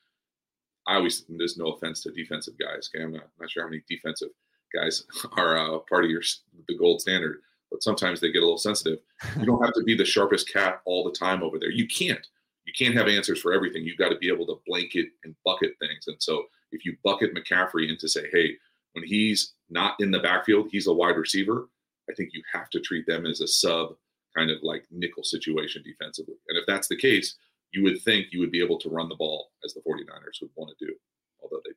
I 0.86 0.96
always 0.96 1.24
there's 1.28 1.56
no 1.56 1.66
offense 1.66 2.02
to 2.02 2.10
defensive 2.10 2.54
guys. 2.58 2.90
Okay, 2.94 3.04
I'm 3.04 3.12
not, 3.12 3.28
not 3.40 3.50
sure 3.50 3.62
how 3.62 3.68
many 3.68 3.82
defensive 3.88 4.30
guys 4.74 5.04
are 5.36 5.58
uh, 5.58 5.78
part 5.80 6.04
of 6.04 6.10
your 6.10 6.22
the 6.68 6.76
gold 6.76 7.00
standard, 7.00 7.40
but 7.70 7.82
sometimes 7.82 8.20
they 8.20 8.32
get 8.32 8.42
a 8.42 8.46
little 8.46 8.58
sensitive. 8.58 8.98
You 9.38 9.46
don't 9.46 9.64
have 9.64 9.74
to 9.74 9.84
be 9.84 9.96
the 9.96 10.04
sharpest 10.04 10.52
cat 10.52 10.80
all 10.84 11.04
the 11.04 11.12
time 11.12 11.42
over 11.42 11.58
there. 11.58 11.70
You 11.70 11.86
can't. 11.86 12.26
You 12.64 12.72
can't 12.78 12.94
have 12.94 13.08
answers 13.08 13.40
for 13.40 13.52
everything. 13.52 13.84
You've 13.84 13.98
got 13.98 14.10
to 14.10 14.18
be 14.18 14.28
able 14.28 14.46
to 14.46 14.60
blanket 14.66 15.06
and 15.24 15.34
bucket 15.44 15.72
things. 15.80 16.04
And 16.06 16.16
so 16.20 16.44
if 16.70 16.84
you 16.84 16.96
bucket 17.04 17.34
McCaffrey 17.34 17.88
into 17.88 18.08
say, 18.08 18.28
hey, 18.32 18.56
when 18.92 19.04
he's 19.06 19.54
not 19.70 19.96
in 20.00 20.10
the 20.10 20.20
backfield, 20.20 20.68
he's 20.70 20.86
a 20.86 20.92
wide 20.92 21.16
receiver. 21.16 21.68
I 22.10 22.14
think 22.14 22.30
you 22.32 22.42
have 22.52 22.70
to 22.70 22.80
treat 22.80 23.06
them 23.06 23.26
as 23.26 23.40
a 23.40 23.48
sub 23.48 23.94
kind 24.36 24.50
of 24.50 24.58
like 24.62 24.84
nickel 24.90 25.24
situation 25.24 25.82
defensively. 25.82 26.36
And 26.48 26.58
if 26.58 26.64
that's 26.66 26.88
the 26.88 26.96
case, 26.96 27.36
you 27.72 27.82
would 27.82 28.00
think 28.02 28.26
you 28.30 28.40
would 28.40 28.50
be 28.50 28.62
able 28.62 28.78
to 28.78 28.90
run 28.90 29.08
the 29.08 29.16
ball 29.16 29.50
as 29.64 29.74
the 29.74 29.80
49ers 29.80 30.40
would 30.40 30.50
want 30.56 30.76
to 30.78 30.86
do, 30.86 30.94
although 31.42 31.60
they. 31.64 31.71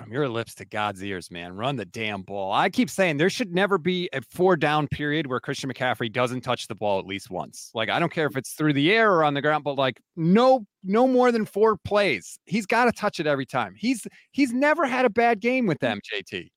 From 0.00 0.12
your 0.12 0.28
lips 0.28 0.54
to 0.56 0.64
God's 0.64 1.04
ears, 1.04 1.30
man. 1.30 1.54
Run 1.54 1.76
the 1.76 1.84
damn 1.84 2.22
ball. 2.22 2.52
I 2.52 2.70
keep 2.70 2.88
saying 2.88 3.18
there 3.18 3.28
should 3.28 3.52
never 3.52 3.76
be 3.76 4.08
a 4.12 4.22
four 4.22 4.56
down 4.56 4.88
period 4.88 5.26
where 5.26 5.40
Christian 5.40 5.70
McCaffrey 5.70 6.10
doesn't 6.10 6.40
touch 6.40 6.68
the 6.68 6.74
ball 6.74 6.98
at 6.98 7.06
least 7.06 7.30
once. 7.30 7.70
Like 7.74 7.90
I 7.90 7.98
don't 7.98 8.12
care 8.12 8.26
if 8.26 8.36
it's 8.36 8.52
through 8.52 8.72
the 8.72 8.92
air 8.92 9.12
or 9.12 9.24
on 9.24 9.34
the 9.34 9.42
ground, 9.42 9.64
but 9.64 9.74
like 9.74 10.00
no, 10.16 10.64
no 10.82 11.06
more 11.06 11.30
than 11.30 11.44
four 11.44 11.76
plays. 11.76 12.38
He's 12.46 12.66
got 12.66 12.86
to 12.86 12.92
touch 12.92 13.20
it 13.20 13.26
every 13.26 13.46
time. 13.46 13.74
He's 13.76 14.06
he's 14.30 14.52
never 14.52 14.86
had 14.86 15.04
a 15.04 15.10
bad 15.10 15.40
game 15.40 15.66
with 15.66 15.80
them, 15.80 16.00
JT. 16.12 16.44
I 16.44 16.48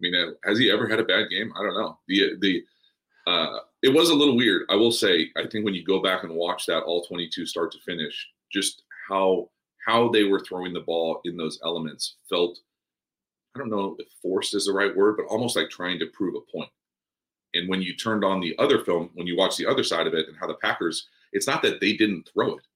mean, 0.00 0.34
has 0.44 0.58
he 0.58 0.70
ever 0.70 0.88
had 0.88 0.98
a 0.98 1.04
bad 1.04 1.30
game? 1.30 1.52
I 1.56 1.62
don't 1.62 1.74
know. 1.74 1.98
The 2.08 2.36
the 2.40 2.64
uh, 3.26 3.58
it 3.82 3.94
was 3.94 4.10
a 4.10 4.14
little 4.14 4.36
weird. 4.36 4.62
I 4.70 4.74
will 4.74 4.92
say, 4.92 5.28
I 5.36 5.46
think 5.46 5.64
when 5.64 5.74
you 5.74 5.84
go 5.84 6.02
back 6.02 6.24
and 6.24 6.34
watch 6.34 6.66
that 6.66 6.82
all 6.82 7.04
22 7.04 7.46
start 7.46 7.72
to 7.72 7.78
finish, 7.80 8.28
just 8.52 8.82
how 9.08 9.48
how 9.86 10.08
they 10.08 10.24
were 10.24 10.40
throwing 10.40 10.72
the 10.72 10.80
ball 10.80 11.20
in 11.24 11.36
those 11.36 11.58
elements 11.64 12.16
felt 12.28 12.58
I 13.54 13.58
don't 13.58 13.70
know 13.70 13.96
if 13.98 14.08
forced 14.20 14.54
is 14.54 14.66
the 14.66 14.72
right 14.72 14.94
word, 14.94 15.16
but 15.16 15.32
almost 15.32 15.56
like 15.56 15.70
trying 15.70 15.98
to 16.00 16.06
prove 16.12 16.34
a 16.34 16.52
point. 16.52 16.68
And 17.54 17.70
when 17.70 17.80
you 17.80 17.96
turned 17.96 18.22
on 18.22 18.38
the 18.38 18.54
other 18.58 18.84
film, 18.84 19.08
when 19.14 19.26
you 19.26 19.34
watch 19.34 19.56
the 19.56 19.64
other 19.64 19.82
side 19.82 20.06
of 20.06 20.12
it 20.12 20.28
and 20.28 20.36
how 20.38 20.46
the 20.46 20.54
Packers, 20.54 21.08
it's 21.32 21.46
not 21.46 21.62
that 21.62 21.80
they 21.80 21.94
didn't 21.94 22.28
throw 22.30 22.56
it. 22.56 22.66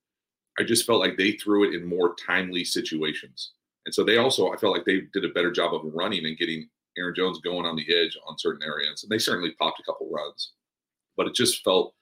I 0.57 0.63
just 0.63 0.87
felt 0.87 0.99
like 0.99 1.17
they 1.17 1.33
threw 1.33 1.69
it 1.69 1.75
in 1.75 1.87
more 1.87 2.15
timely 2.15 2.65
situations. 2.65 3.51
And 3.85 3.93
so 3.93 4.03
they 4.03 4.17
also, 4.17 4.51
I 4.51 4.57
felt 4.57 4.73
like 4.75 4.85
they 4.85 5.01
did 5.13 5.23
a 5.23 5.29
better 5.29 5.51
job 5.51 5.75
of 5.75 5.81
running 5.93 6.25
and 6.25 6.37
getting 6.37 6.67
Aaron 6.97 7.13
Jones 7.15 7.39
going 7.41 7.67
on 7.67 7.75
the 7.75 7.95
edge 7.95 8.17
on 8.27 8.39
certain 8.39 8.63
areas. 8.63 9.03
And 9.03 9.11
they 9.11 9.19
certainly 9.19 9.51
popped 9.59 9.79
a 9.79 9.83
couple 9.83 10.09
runs, 10.11 10.53
but 11.15 11.27
it 11.27 11.35
just 11.35 11.63
felt 11.63 11.93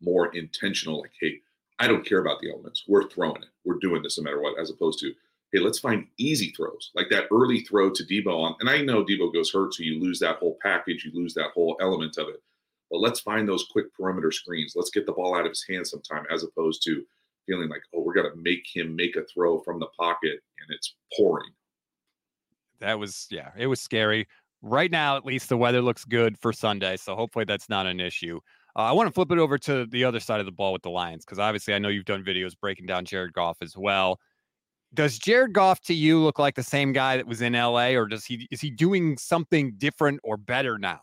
more 0.00 0.34
intentional 0.34 1.02
like, 1.02 1.12
hey, 1.20 1.40
I 1.82 1.88
don't 1.88 2.06
care 2.06 2.20
about 2.20 2.40
the 2.40 2.50
elements. 2.50 2.84
We're 2.86 3.08
throwing 3.08 3.42
it. 3.42 3.48
We're 3.64 3.78
doing 3.78 4.02
this 4.02 4.18
no 4.18 4.24
matter 4.24 4.40
what, 4.40 4.58
as 4.58 4.70
opposed 4.70 4.98
to, 5.00 5.12
hey, 5.52 5.60
let's 5.60 5.78
find 5.78 6.06
easy 6.18 6.50
throws, 6.56 6.90
like 6.94 7.08
that 7.10 7.26
early 7.32 7.60
throw 7.60 7.90
to 7.90 8.04
Deebo 8.04 8.34
on. 8.34 8.54
And 8.60 8.70
I 8.70 8.80
know 8.80 9.04
Deebo 9.04 9.32
goes 9.32 9.52
hurt, 9.52 9.74
so 9.74 9.82
you 9.82 10.00
lose 10.00 10.18
that 10.20 10.36
whole 10.36 10.58
package, 10.62 11.04
you 11.04 11.12
lose 11.14 11.34
that 11.34 11.50
whole 11.54 11.76
element 11.80 12.16
of 12.18 12.28
it. 12.28 12.42
But 12.90 13.00
let's 13.00 13.20
find 13.20 13.48
those 13.48 13.66
quick 13.70 13.92
perimeter 13.94 14.30
screens. 14.30 14.74
Let's 14.76 14.90
get 14.90 15.06
the 15.06 15.12
ball 15.12 15.34
out 15.34 15.46
of 15.46 15.50
his 15.50 15.64
hands 15.68 15.90
sometime, 15.90 16.24
as 16.32 16.44
opposed 16.44 16.82
to 16.84 17.04
feeling 17.46 17.68
like, 17.68 17.82
oh, 17.94 18.00
we're 18.00 18.14
gonna 18.14 18.36
make 18.36 18.64
him 18.72 18.94
make 18.94 19.16
a 19.16 19.24
throw 19.24 19.60
from 19.60 19.80
the 19.80 19.88
pocket 19.98 20.40
and 20.60 20.70
it's 20.70 20.94
pouring 21.16 21.50
that 22.82 22.98
was 22.98 23.26
yeah, 23.30 23.50
it 23.56 23.66
was 23.66 23.80
scary. 23.80 24.28
Right 24.60 24.90
now, 24.90 25.16
at 25.16 25.24
least 25.24 25.48
the 25.48 25.56
weather 25.56 25.80
looks 25.80 26.04
good 26.04 26.38
for 26.38 26.52
Sunday, 26.52 26.96
so 26.96 27.16
hopefully 27.16 27.44
that's 27.46 27.68
not 27.68 27.86
an 27.86 27.98
issue. 27.98 28.38
Uh, 28.74 28.80
I 28.80 28.92
want 28.92 29.06
to 29.06 29.12
flip 29.12 29.30
it 29.30 29.38
over 29.38 29.58
to 29.58 29.86
the 29.86 30.04
other 30.04 30.20
side 30.20 30.40
of 30.40 30.46
the 30.46 30.52
ball 30.52 30.72
with 30.72 30.82
the 30.82 30.90
Lions 30.90 31.24
because 31.24 31.38
obviously 31.38 31.74
I 31.74 31.78
know 31.78 31.88
you've 31.88 32.06
done 32.06 32.24
videos 32.24 32.58
breaking 32.58 32.86
down 32.86 33.04
Jared 33.04 33.32
Goff 33.34 33.58
as 33.60 33.76
well. 33.76 34.18
Does 34.94 35.18
Jared 35.18 35.52
Goff 35.52 35.80
to 35.82 35.94
you 35.94 36.18
look 36.18 36.38
like 36.38 36.54
the 36.54 36.62
same 36.62 36.92
guy 36.92 37.16
that 37.16 37.26
was 37.26 37.42
in 37.42 37.54
LA, 37.54 37.90
or 37.90 38.06
does 38.06 38.24
he 38.24 38.46
is 38.50 38.60
he 38.60 38.70
doing 38.70 39.16
something 39.16 39.72
different 39.76 40.20
or 40.22 40.36
better 40.36 40.78
now? 40.78 41.00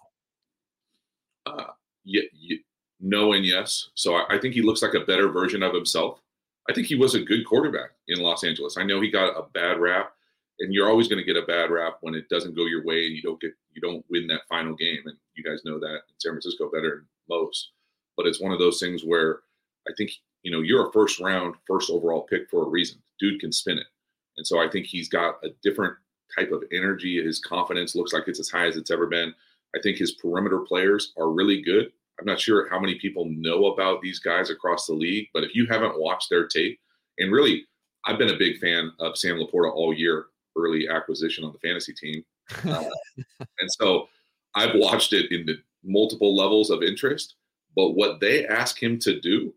Uh, 1.46 1.66
yeah, 2.04 2.22
yeah, 2.34 2.58
no 3.00 3.34
and 3.34 3.46
yes. 3.46 3.90
So 3.96 4.16
I, 4.16 4.36
I 4.36 4.38
think 4.40 4.54
he 4.54 4.62
looks 4.62 4.82
like 4.82 4.94
a 4.94 5.00
better 5.02 5.30
version 5.30 5.64
of 5.64 5.74
himself. 5.74 6.22
I 6.70 6.74
think 6.74 6.86
he 6.86 6.96
was 6.96 7.16
a 7.16 7.20
good 7.20 7.46
quarterback 7.46 7.92
in 8.08 8.20
Los 8.20 8.44
Angeles. 8.44 8.78
I 8.78 8.84
know 8.84 9.02
he 9.02 9.10
got 9.10 9.36
a 9.38 9.44
bad 9.54 9.80
rap 9.80 10.14
and 10.60 10.74
you're 10.74 10.89
always 10.89 11.08
going 11.08 11.24
to 11.24 11.34
get 11.34 11.42
a 11.42 11.46
bad 11.46 11.72
rap 11.72 11.98
when 12.01 12.16
it 12.16 12.30
doesn't 12.30 12.56
go 12.56 12.66
your 12.66 12.84
way 12.84 13.06
and 13.06 13.16
you 13.16 13.22
don't 13.22 13.39
get 13.39 13.54
you 13.74 13.82
don't 13.82 14.06
win 14.10 14.28
that 14.28 14.48
final 14.50 14.75
game 14.75 15.01
and 15.06 15.16
you 15.36 15.44
guys 15.44 15.63
know 15.66 15.80
that 15.80 15.96
in 15.96 16.20
san 16.20 16.32
francisco 16.32 16.70
better 16.70 16.89
than 16.89 17.08
most. 17.30 17.72
But 18.18 18.25
it's 18.25 18.42
one 18.42 18.51
of 18.51 18.60
those 18.60 18.80
things 18.80 19.04
where 19.04 19.39
i 19.88 19.92
think 19.98 20.12
you 20.44 20.51
know 20.51 20.62
you're 20.62 20.89
a 20.89 20.92
first 20.92 21.20
round 21.20 21.56
first 21.68 21.89
overall 21.89 22.22
pick 22.22 22.50
for 22.50 22.66
a 22.66 22.70
reason. 22.70 23.00
Dude 23.20 23.39
can 23.39 23.51
spin 23.51 23.78
it. 23.78 23.88
And 24.38 24.46
so 24.46 24.60
i 24.60 24.70
think 24.70 24.86
he's 24.86 25.10
got 25.10 25.36
a 25.44 25.50
different 25.63 25.96
type 26.38 26.51
of 26.51 26.63
energy. 26.72 27.24
His 27.24 27.39
confidence 27.39 27.96
looks 27.96 28.13
like 28.13 28.28
it's 28.28 28.39
as 28.39 28.50
high 28.50 28.68
as 28.68 28.78
it's 28.78 28.92
ever 28.92 29.08
been. 29.08 29.34
I 29.75 29.80
think 29.82 29.98
his 29.98 30.13
perimeter 30.13 30.60
players 30.60 31.13
are 31.18 31.32
really 31.32 31.62
good. 31.62 31.92
I'm 32.20 32.25
not 32.25 32.39
sure 32.39 32.70
how 32.70 32.80
many 32.80 32.96
people 32.96 33.25
know 33.30 33.68
about 33.68 34.01
these 34.01 34.20
guys 34.20 34.50
across 34.50 34.86
the 34.86 34.94
league 34.94 35.30
but 35.34 35.44
if 35.44 35.56
you 35.56 35.66
haven't 35.68 36.00
watched 36.00 36.30
their 36.30 36.48
tape 36.48 36.80
and 37.18 37.32
really 37.32 37.66
I've 38.06 38.18
been 38.18 38.34
a 38.34 38.38
big 38.38 38.60
fan 38.60 38.92
of 39.00 39.18
Sam 39.18 39.38
LaPorta 39.38 39.74
all 39.74 39.94
year 39.94 40.28
early 40.58 40.88
acquisition 40.88 41.44
on 41.44 41.53
the 41.53 41.68
fantasy 41.68 41.94
team. 41.94 42.24
Uh, 42.65 42.84
and 43.39 43.72
so 43.79 44.08
I've 44.56 44.75
watched 44.75 45.13
it 45.13 45.32
in 45.32 45.46
the 45.46 45.58
multiple 45.84 46.36
levels 46.36 46.70
of 46.70 46.84
interest. 46.84 47.36
But 47.75 47.91
what 47.91 48.20
they 48.20 48.46
ask 48.46 48.82
him 48.82 49.00
to 49.00 49.20
do, 49.20 49.53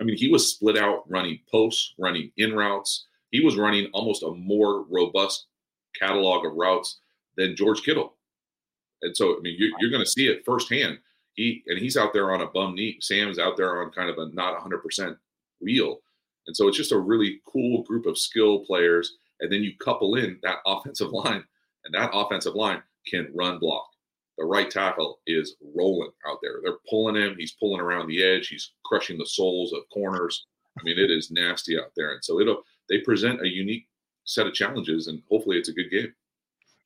I 0.00 0.04
mean, 0.04 0.16
he 0.16 0.28
was 0.28 0.52
split 0.52 0.76
out 0.76 1.08
running 1.08 1.40
posts, 1.50 1.94
running 1.98 2.32
in 2.36 2.54
routes. 2.54 3.06
He 3.30 3.40
was 3.40 3.56
running 3.56 3.88
almost 3.92 4.22
a 4.22 4.32
more 4.32 4.84
robust 4.90 5.46
catalog 5.98 6.44
of 6.44 6.54
routes 6.54 6.98
than 7.36 7.56
George 7.56 7.82
Kittle. 7.82 8.14
And 9.02 9.16
so, 9.16 9.36
I 9.36 9.40
mean, 9.40 9.56
you're, 9.58 9.70
you're 9.78 9.90
going 9.90 10.04
to 10.04 10.10
see 10.10 10.26
it 10.26 10.44
firsthand. 10.44 10.98
He 11.34 11.62
and 11.66 11.78
he's 11.78 11.96
out 11.96 12.12
there 12.12 12.32
on 12.32 12.40
a 12.40 12.46
bum 12.46 12.74
knee. 12.74 12.96
Sam's 13.00 13.38
out 13.38 13.56
there 13.56 13.82
on 13.82 13.90
kind 13.90 14.08
of 14.08 14.16
a 14.18 14.30
not 14.32 14.58
100% 14.58 15.16
wheel. 15.60 16.00
And 16.46 16.56
so 16.56 16.66
it's 16.68 16.76
just 16.76 16.92
a 16.92 16.98
really 16.98 17.40
cool 17.46 17.82
group 17.82 18.06
of 18.06 18.18
skill 18.18 18.60
players 18.60 19.16
and 19.40 19.52
then 19.52 19.62
you 19.62 19.72
couple 19.78 20.16
in 20.16 20.38
that 20.42 20.58
offensive 20.66 21.10
line, 21.12 21.44
and 21.84 21.94
that 21.94 22.10
offensive 22.12 22.54
line 22.54 22.82
can 23.06 23.28
run 23.34 23.58
block. 23.58 23.88
The 24.38 24.44
right 24.44 24.70
tackle 24.70 25.20
is 25.26 25.56
rolling 25.74 26.10
out 26.28 26.38
there. 26.42 26.60
They're 26.62 26.78
pulling 26.90 27.16
him. 27.16 27.36
He's 27.38 27.52
pulling 27.52 27.80
around 27.80 28.08
the 28.08 28.22
edge. 28.22 28.48
He's 28.48 28.72
crushing 28.84 29.16
the 29.16 29.26
soles 29.26 29.72
of 29.72 29.80
corners. 29.92 30.46
I 30.78 30.82
mean, 30.82 30.98
it 30.98 31.10
is 31.10 31.30
nasty 31.30 31.78
out 31.78 31.92
there. 31.96 32.12
And 32.12 32.22
so 32.22 32.38
it'll 32.38 32.62
they 32.88 32.98
present 32.98 33.40
a 33.40 33.48
unique 33.48 33.86
set 34.24 34.46
of 34.46 34.52
challenges, 34.54 35.06
and 35.06 35.22
hopefully 35.30 35.56
it's 35.56 35.68
a 35.68 35.72
good 35.72 35.90
game. 35.90 36.12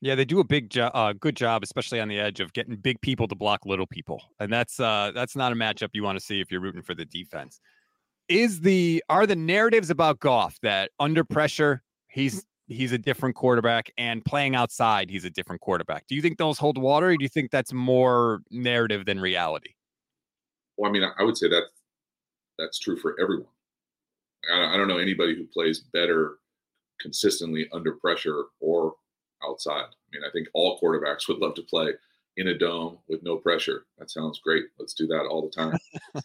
Yeah, 0.03 0.15
they 0.15 0.25
do 0.25 0.41
a 0.41 0.45
big 0.45 0.71
job, 0.71 0.93
uh, 0.95 1.13
good 1.13 1.37
job, 1.37 1.63
especially 1.63 2.01
on 2.01 2.09
the 2.09 2.19
edge 2.19 2.41
of 2.41 2.53
getting 2.55 2.77
big 2.77 3.01
people 3.03 3.29
to 3.29 3.35
block 3.35 3.67
little 3.67 3.87
people, 3.87 4.23
and 4.39 4.51
that's 4.51 4.81
uh, 4.81 5.11
that's 5.15 5.37
not 5.37 5.53
a 5.53 5.55
matchup 5.55 5.91
you 5.93 6.03
want 6.03 6.19
to 6.19 6.25
see 6.25 6.41
if 6.41 6.51
you're 6.51 6.61
rooting 6.61 6.83
for 6.83 6.95
the 6.95 7.05
defense. 7.05 7.61
Is 8.29 8.61
the 8.61 9.03
are 9.09 9.27
the 9.27 9.37
narratives 9.37 9.91
about 9.91 10.21
Goff 10.21 10.57
that 10.63 10.91
under 11.01 11.25
pressure 11.25 11.83
he's 12.11 12.43
mm. 12.43 12.45
he's 12.69 12.93
a 12.93 12.99
different 12.99 13.35
quarterback 13.35 13.91
and 13.97 14.25
playing 14.25 14.55
outside 14.55 15.11
he's 15.11 15.25
a 15.25 15.31
different 15.31 15.61
quarterback. 15.61 16.07
Do 16.07 16.15
you 16.15 16.23
think 16.23 16.39
those 16.39 16.59
hold 16.59 16.79
water 16.79 17.09
or 17.09 17.17
do 17.17 17.23
you 17.23 17.29
think 17.29 17.51
that's 17.51 17.73
more 17.73 18.43
narrative 18.51 19.07
than 19.07 19.21
reality? 19.21 19.75
Well 20.77 20.91
i 20.91 20.93
mean 20.93 21.05
i 21.19 21.23
would 21.23 21.37
say 21.37 21.49
that 21.49 21.65
that's 22.59 22.79
true 22.79 22.99
for 22.99 23.19
everyone. 23.21 23.47
I 24.53 24.77
don't 24.77 24.89
know 24.89 24.99
anybody 24.99 25.35
who 25.35 25.47
plays 25.47 25.81
better 25.81 26.39
consistently 27.01 27.69
under 27.73 27.93
pressure 27.93 28.45
or 28.61 28.95
outside. 29.43 29.85
I 29.85 30.09
mean 30.13 30.23
i 30.27 30.31
think 30.33 30.49
all 30.55 30.79
quarterbacks 30.81 31.29
would 31.29 31.39
love 31.39 31.55
to 31.55 31.63
play 31.63 31.93
in 32.37 32.49
a 32.49 32.59
dome 32.59 32.99
with 33.09 33.23
no 33.23 33.37
pressure. 33.37 33.85
That 33.99 34.11
sounds 34.11 34.39
great. 34.39 34.65
Let's 34.79 34.95
do 34.95 35.07
that 35.09 35.27
all 35.27 35.43
the 35.43 35.51
time. 35.51 35.79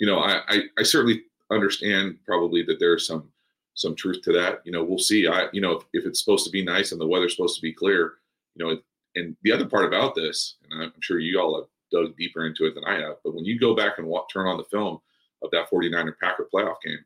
You 0.00 0.06
know 0.06 0.20
I, 0.20 0.42
I 0.46 0.62
i 0.78 0.84
certainly 0.84 1.24
understand 1.50 2.18
probably 2.24 2.62
that 2.62 2.78
there's 2.78 3.04
some 3.04 3.32
some 3.78 3.94
truth 3.94 4.20
to 4.22 4.32
that. 4.32 4.60
You 4.64 4.72
know, 4.72 4.82
we'll 4.82 4.98
see. 4.98 5.28
I, 5.28 5.46
you 5.52 5.60
know, 5.60 5.72
if, 5.72 5.84
if 5.92 6.04
it's 6.04 6.18
supposed 6.18 6.44
to 6.44 6.50
be 6.50 6.64
nice 6.64 6.90
and 6.90 7.00
the 7.00 7.06
weather's 7.06 7.36
supposed 7.36 7.54
to 7.56 7.62
be 7.62 7.72
clear, 7.72 8.14
you 8.56 8.64
know, 8.64 8.78
and 9.14 9.36
the 9.42 9.52
other 9.52 9.66
part 9.66 9.84
about 9.84 10.16
this, 10.16 10.56
and 10.68 10.82
I'm 10.82 10.92
sure 11.00 11.20
you 11.20 11.40
all 11.40 11.54
have 11.56 11.68
dug 11.92 12.16
deeper 12.16 12.44
into 12.44 12.66
it 12.66 12.74
than 12.74 12.84
I 12.84 13.00
have, 13.00 13.16
but 13.24 13.34
when 13.34 13.44
you 13.44 13.58
go 13.58 13.76
back 13.76 13.98
and 13.98 14.06
walk, 14.06 14.28
turn 14.30 14.48
on 14.48 14.58
the 14.58 14.64
film 14.64 14.98
of 15.42 15.50
that 15.52 15.70
49er 15.70 16.14
Packer 16.20 16.48
playoff 16.52 16.76
game, 16.84 16.98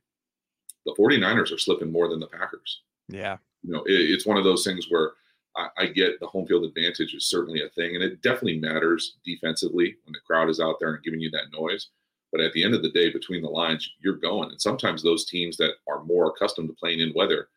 the 0.87 0.95
49ers 0.99 1.53
are 1.55 1.59
slipping 1.59 1.93
more 1.93 2.09
than 2.09 2.21
the 2.21 2.27
Packers. 2.27 2.81
Yeah. 3.09 3.37
You 3.63 3.75
know, 3.75 3.83
it, 3.85 3.93
it's 3.93 4.27
one 4.27 4.39
of 4.39 4.45
those 4.45 4.65
things 4.65 4.87
where 4.89 5.13
I, 5.55 5.69
I 5.77 5.87
get 5.87 6.19
the 6.21 6.27
home 6.27 6.47
field 6.47 6.65
advantage 6.65 7.15
is 7.15 7.29
certainly 7.29 7.63
a 7.63 7.69
thing, 7.69 7.95
and 7.95 8.03
it 8.03 8.23
definitely 8.23 8.59
matters 8.59 9.19
defensively 9.25 9.97
when 10.05 10.13
the 10.15 10.21
crowd 10.27 10.49
is 10.49 10.59
out 10.59 10.77
there 10.81 10.95
and 10.95 11.05
giving 11.05 11.21
you 11.21 11.31
that 11.33 11.53
noise. 11.53 11.89
But 12.33 12.41
at 12.41 12.53
the 12.55 12.65
end 12.65 12.75
of 12.75 12.83
the 12.83 12.91
day, 12.91 13.11
between 13.11 13.43
the 13.43 13.49
lines, 13.49 13.89
you're 14.01 14.17
going. 14.17 14.51
And 14.51 14.61
sometimes 14.61 15.03
those 15.03 15.27
teams 15.27 15.59
that 15.59 15.75
are 15.87 16.03
more 16.03 16.31
accustomed 16.31 16.69
to 16.69 16.75
playing 16.75 17.01
in 17.01 17.13
weather, 17.15 17.49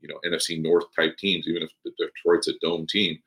you 0.00 0.08
know, 0.08 0.18
NFC 0.24 0.62
North 0.62 0.84
type 0.94 1.16
teams, 1.18 1.48
even 1.48 1.62
if 1.62 1.70
Detroit's 1.98 2.48
a 2.48 2.52
dome 2.60 2.86
team, 2.86 3.18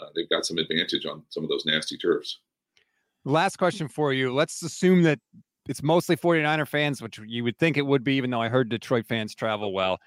uh, 0.00 0.06
they've 0.14 0.28
got 0.28 0.46
some 0.46 0.58
advantage 0.58 1.06
on 1.06 1.22
some 1.28 1.42
of 1.42 1.50
those 1.50 1.66
nasty 1.66 1.98
turfs. 1.98 2.38
Last 3.24 3.56
question 3.56 3.88
for 3.88 4.12
you. 4.12 4.32
Let's 4.32 4.62
assume 4.62 5.02
that 5.02 5.18
it's 5.68 5.82
mostly 5.82 6.16
49er 6.16 6.68
fans, 6.68 7.00
which 7.00 7.18
you 7.26 7.42
would 7.44 7.58
think 7.58 7.76
it 7.76 7.86
would 7.86 8.04
be, 8.04 8.14
even 8.14 8.30
though 8.30 8.42
I 8.42 8.48
heard 8.48 8.68
Detroit 8.68 9.06
fans 9.06 9.34
travel 9.34 9.72
well. 9.72 9.98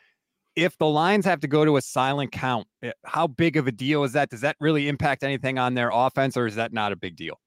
If 0.56 0.78
the 0.78 0.88
Lions 0.88 1.26
have 1.26 1.40
to 1.42 1.48
go 1.48 1.66
to 1.66 1.78
a 1.78 1.82
silent 1.82 2.32
count, 2.32 2.68
eh, 2.84 2.92
how 3.06 3.28
big 3.28 3.58
of 3.58 3.68
a 3.68 3.72
deal 3.72 4.04
is 4.04 4.14
that? 4.14 4.30
Does 4.30 4.42
that 4.42 4.56
really 4.60 4.88
impact 4.88 5.24
anything 5.24 5.58
on 5.58 5.74
their 5.74 5.90
offense, 5.92 6.38
or 6.38 6.46
is 6.48 6.56
that 6.56 6.74
not 6.74 6.92
a 6.92 6.96
big 6.96 7.16
deal? 7.16 7.40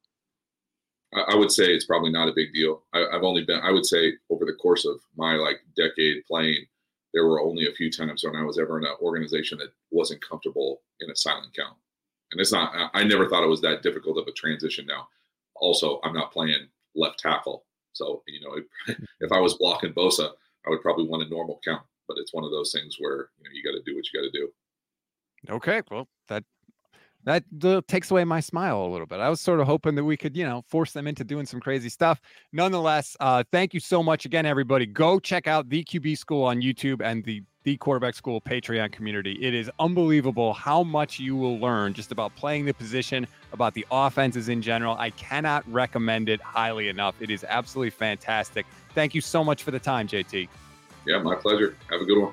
I, 1.12 1.34
would 1.34 1.50
say 1.50 1.64
it's 1.64 1.86
probably 1.86 2.10
not 2.10 2.28
a 2.28 2.34
big 2.34 2.52
deal. 2.52 2.82
I, 2.92 3.04
I've 3.12 3.24
only 3.24 3.44
been, 3.44 3.60
I 3.60 3.70
would 3.70 3.86
say, 3.86 4.12
over 4.30 4.44
the 4.44 4.54
course 4.54 4.84
of 4.84 5.00
my 5.16 5.34
like 5.34 5.60
decade 5.76 6.24
playing, 6.26 6.66
there 7.12 7.26
were 7.26 7.40
only 7.40 7.66
a 7.66 7.72
few 7.72 7.90
times 7.90 8.22
when 8.22 8.36
I 8.36 8.44
was 8.44 8.58
ever 8.58 8.78
in 8.78 8.84
an 8.84 8.94
organization 9.02 9.58
that 9.58 9.72
wasn't 9.90 10.26
comfortable 10.26 10.82
in 11.00 11.10
a 11.10 11.16
silent 11.16 11.54
count. 11.54 11.76
And 12.32 12.40
it's 12.40 12.52
not, 12.52 12.90
I 12.94 13.02
never 13.02 13.28
thought 13.28 13.42
it 13.42 13.48
was 13.48 13.60
that 13.62 13.82
difficult 13.82 14.18
of 14.18 14.28
a 14.28 14.32
transition 14.32 14.86
now. 14.86 15.08
Also, 15.56 16.00
I'm 16.04 16.14
not 16.14 16.32
playing 16.32 16.68
left 16.94 17.18
tackle. 17.18 17.64
So, 17.92 18.22
you 18.28 18.40
know, 18.40 18.56
if, 18.86 19.00
if 19.20 19.32
I 19.32 19.40
was 19.40 19.54
blocking 19.54 19.92
Bosa, 19.92 20.30
I 20.66 20.70
would 20.70 20.82
probably 20.82 21.08
want 21.08 21.24
a 21.24 21.28
normal 21.28 21.60
count. 21.64 21.82
But 22.06 22.18
it's 22.18 22.32
one 22.32 22.44
of 22.44 22.50
those 22.50 22.72
things 22.72 22.96
where, 22.98 23.30
you 23.38 23.44
know, 23.44 23.50
you 23.52 23.62
got 23.64 23.76
to 23.76 23.82
do 23.84 23.96
what 23.96 24.04
you 24.12 24.20
got 24.20 24.30
to 24.30 24.38
do. 24.38 24.48
Okay. 25.48 25.82
Well, 25.90 26.08
that 26.28 26.44
that 27.24 27.44
takes 27.86 28.10
away 28.10 28.24
my 28.24 28.40
smile 28.40 28.84
a 28.84 28.88
little 28.88 29.06
bit. 29.06 29.20
I 29.20 29.28
was 29.28 29.40
sort 29.40 29.60
of 29.60 29.66
hoping 29.66 29.94
that 29.96 30.04
we 30.04 30.16
could, 30.16 30.36
you 30.36 30.44
know, 30.44 30.62
force 30.68 30.92
them 30.92 31.06
into 31.06 31.24
doing 31.24 31.46
some 31.46 31.60
crazy 31.60 31.88
stuff. 31.88 32.20
Nonetheless, 32.52 33.16
uh, 33.20 33.44
thank 33.52 33.74
you 33.74 33.80
so 33.80 34.02
much 34.02 34.24
again, 34.24 34.46
everybody. 34.46 34.86
Go 34.86 35.18
check 35.18 35.46
out 35.46 35.68
the 35.68 35.84
QB 35.84 36.16
School 36.16 36.44
on 36.44 36.60
YouTube 36.60 37.02
and 37.02 37.24
the 37.24 37.42
the 37.62 37.76
Quarterback 37.76 38.14
School 38.14 38.40
Patreon 38.40 38.90
community. 38.90 39.32
It 39.32 39.52
is 39.52 39.70
unbelievable 39.78 40.54
how 40.54 40.82
much 40.82 41.18
you 41.18 41.36
will 41.36 41.58
learn 41.58 41.92
just 41.92 42.10
about 42.10 42.34
playing 42.34 42.64
the 42.64 42.72
position, 42.72 43.26
about 43.52 43.74
the 43.74 43.86
offenses 43.90 44.48
in 44.48 44.62
general. 44.62 44.96
I 44.98 45.10
cannot 45.10 45.70
recommend 45.70 46.30
it 46.30 46.40
highly 46.40 46.88
enough. 46.88 47.20
It 47.20 47.30
is 47.30 47.44
absolutely 47.46 47.90
fantastic. 47.90 48.64
Thank 48.94 49.14
you 49.14 49.20
so 49.20 49.44
much 49.44 49.62
for 49.62 49.72
the 49.72 49.78
time, 49.78 50.08
JT. 50.08 50.48
Yeah, 51.06 51.18
my 51.18 51.34
pleasure. 51.34 51.76
Have 51.90 52.00
a 52.00 52.04
good 52.06 52.22
one. 52.22 52.32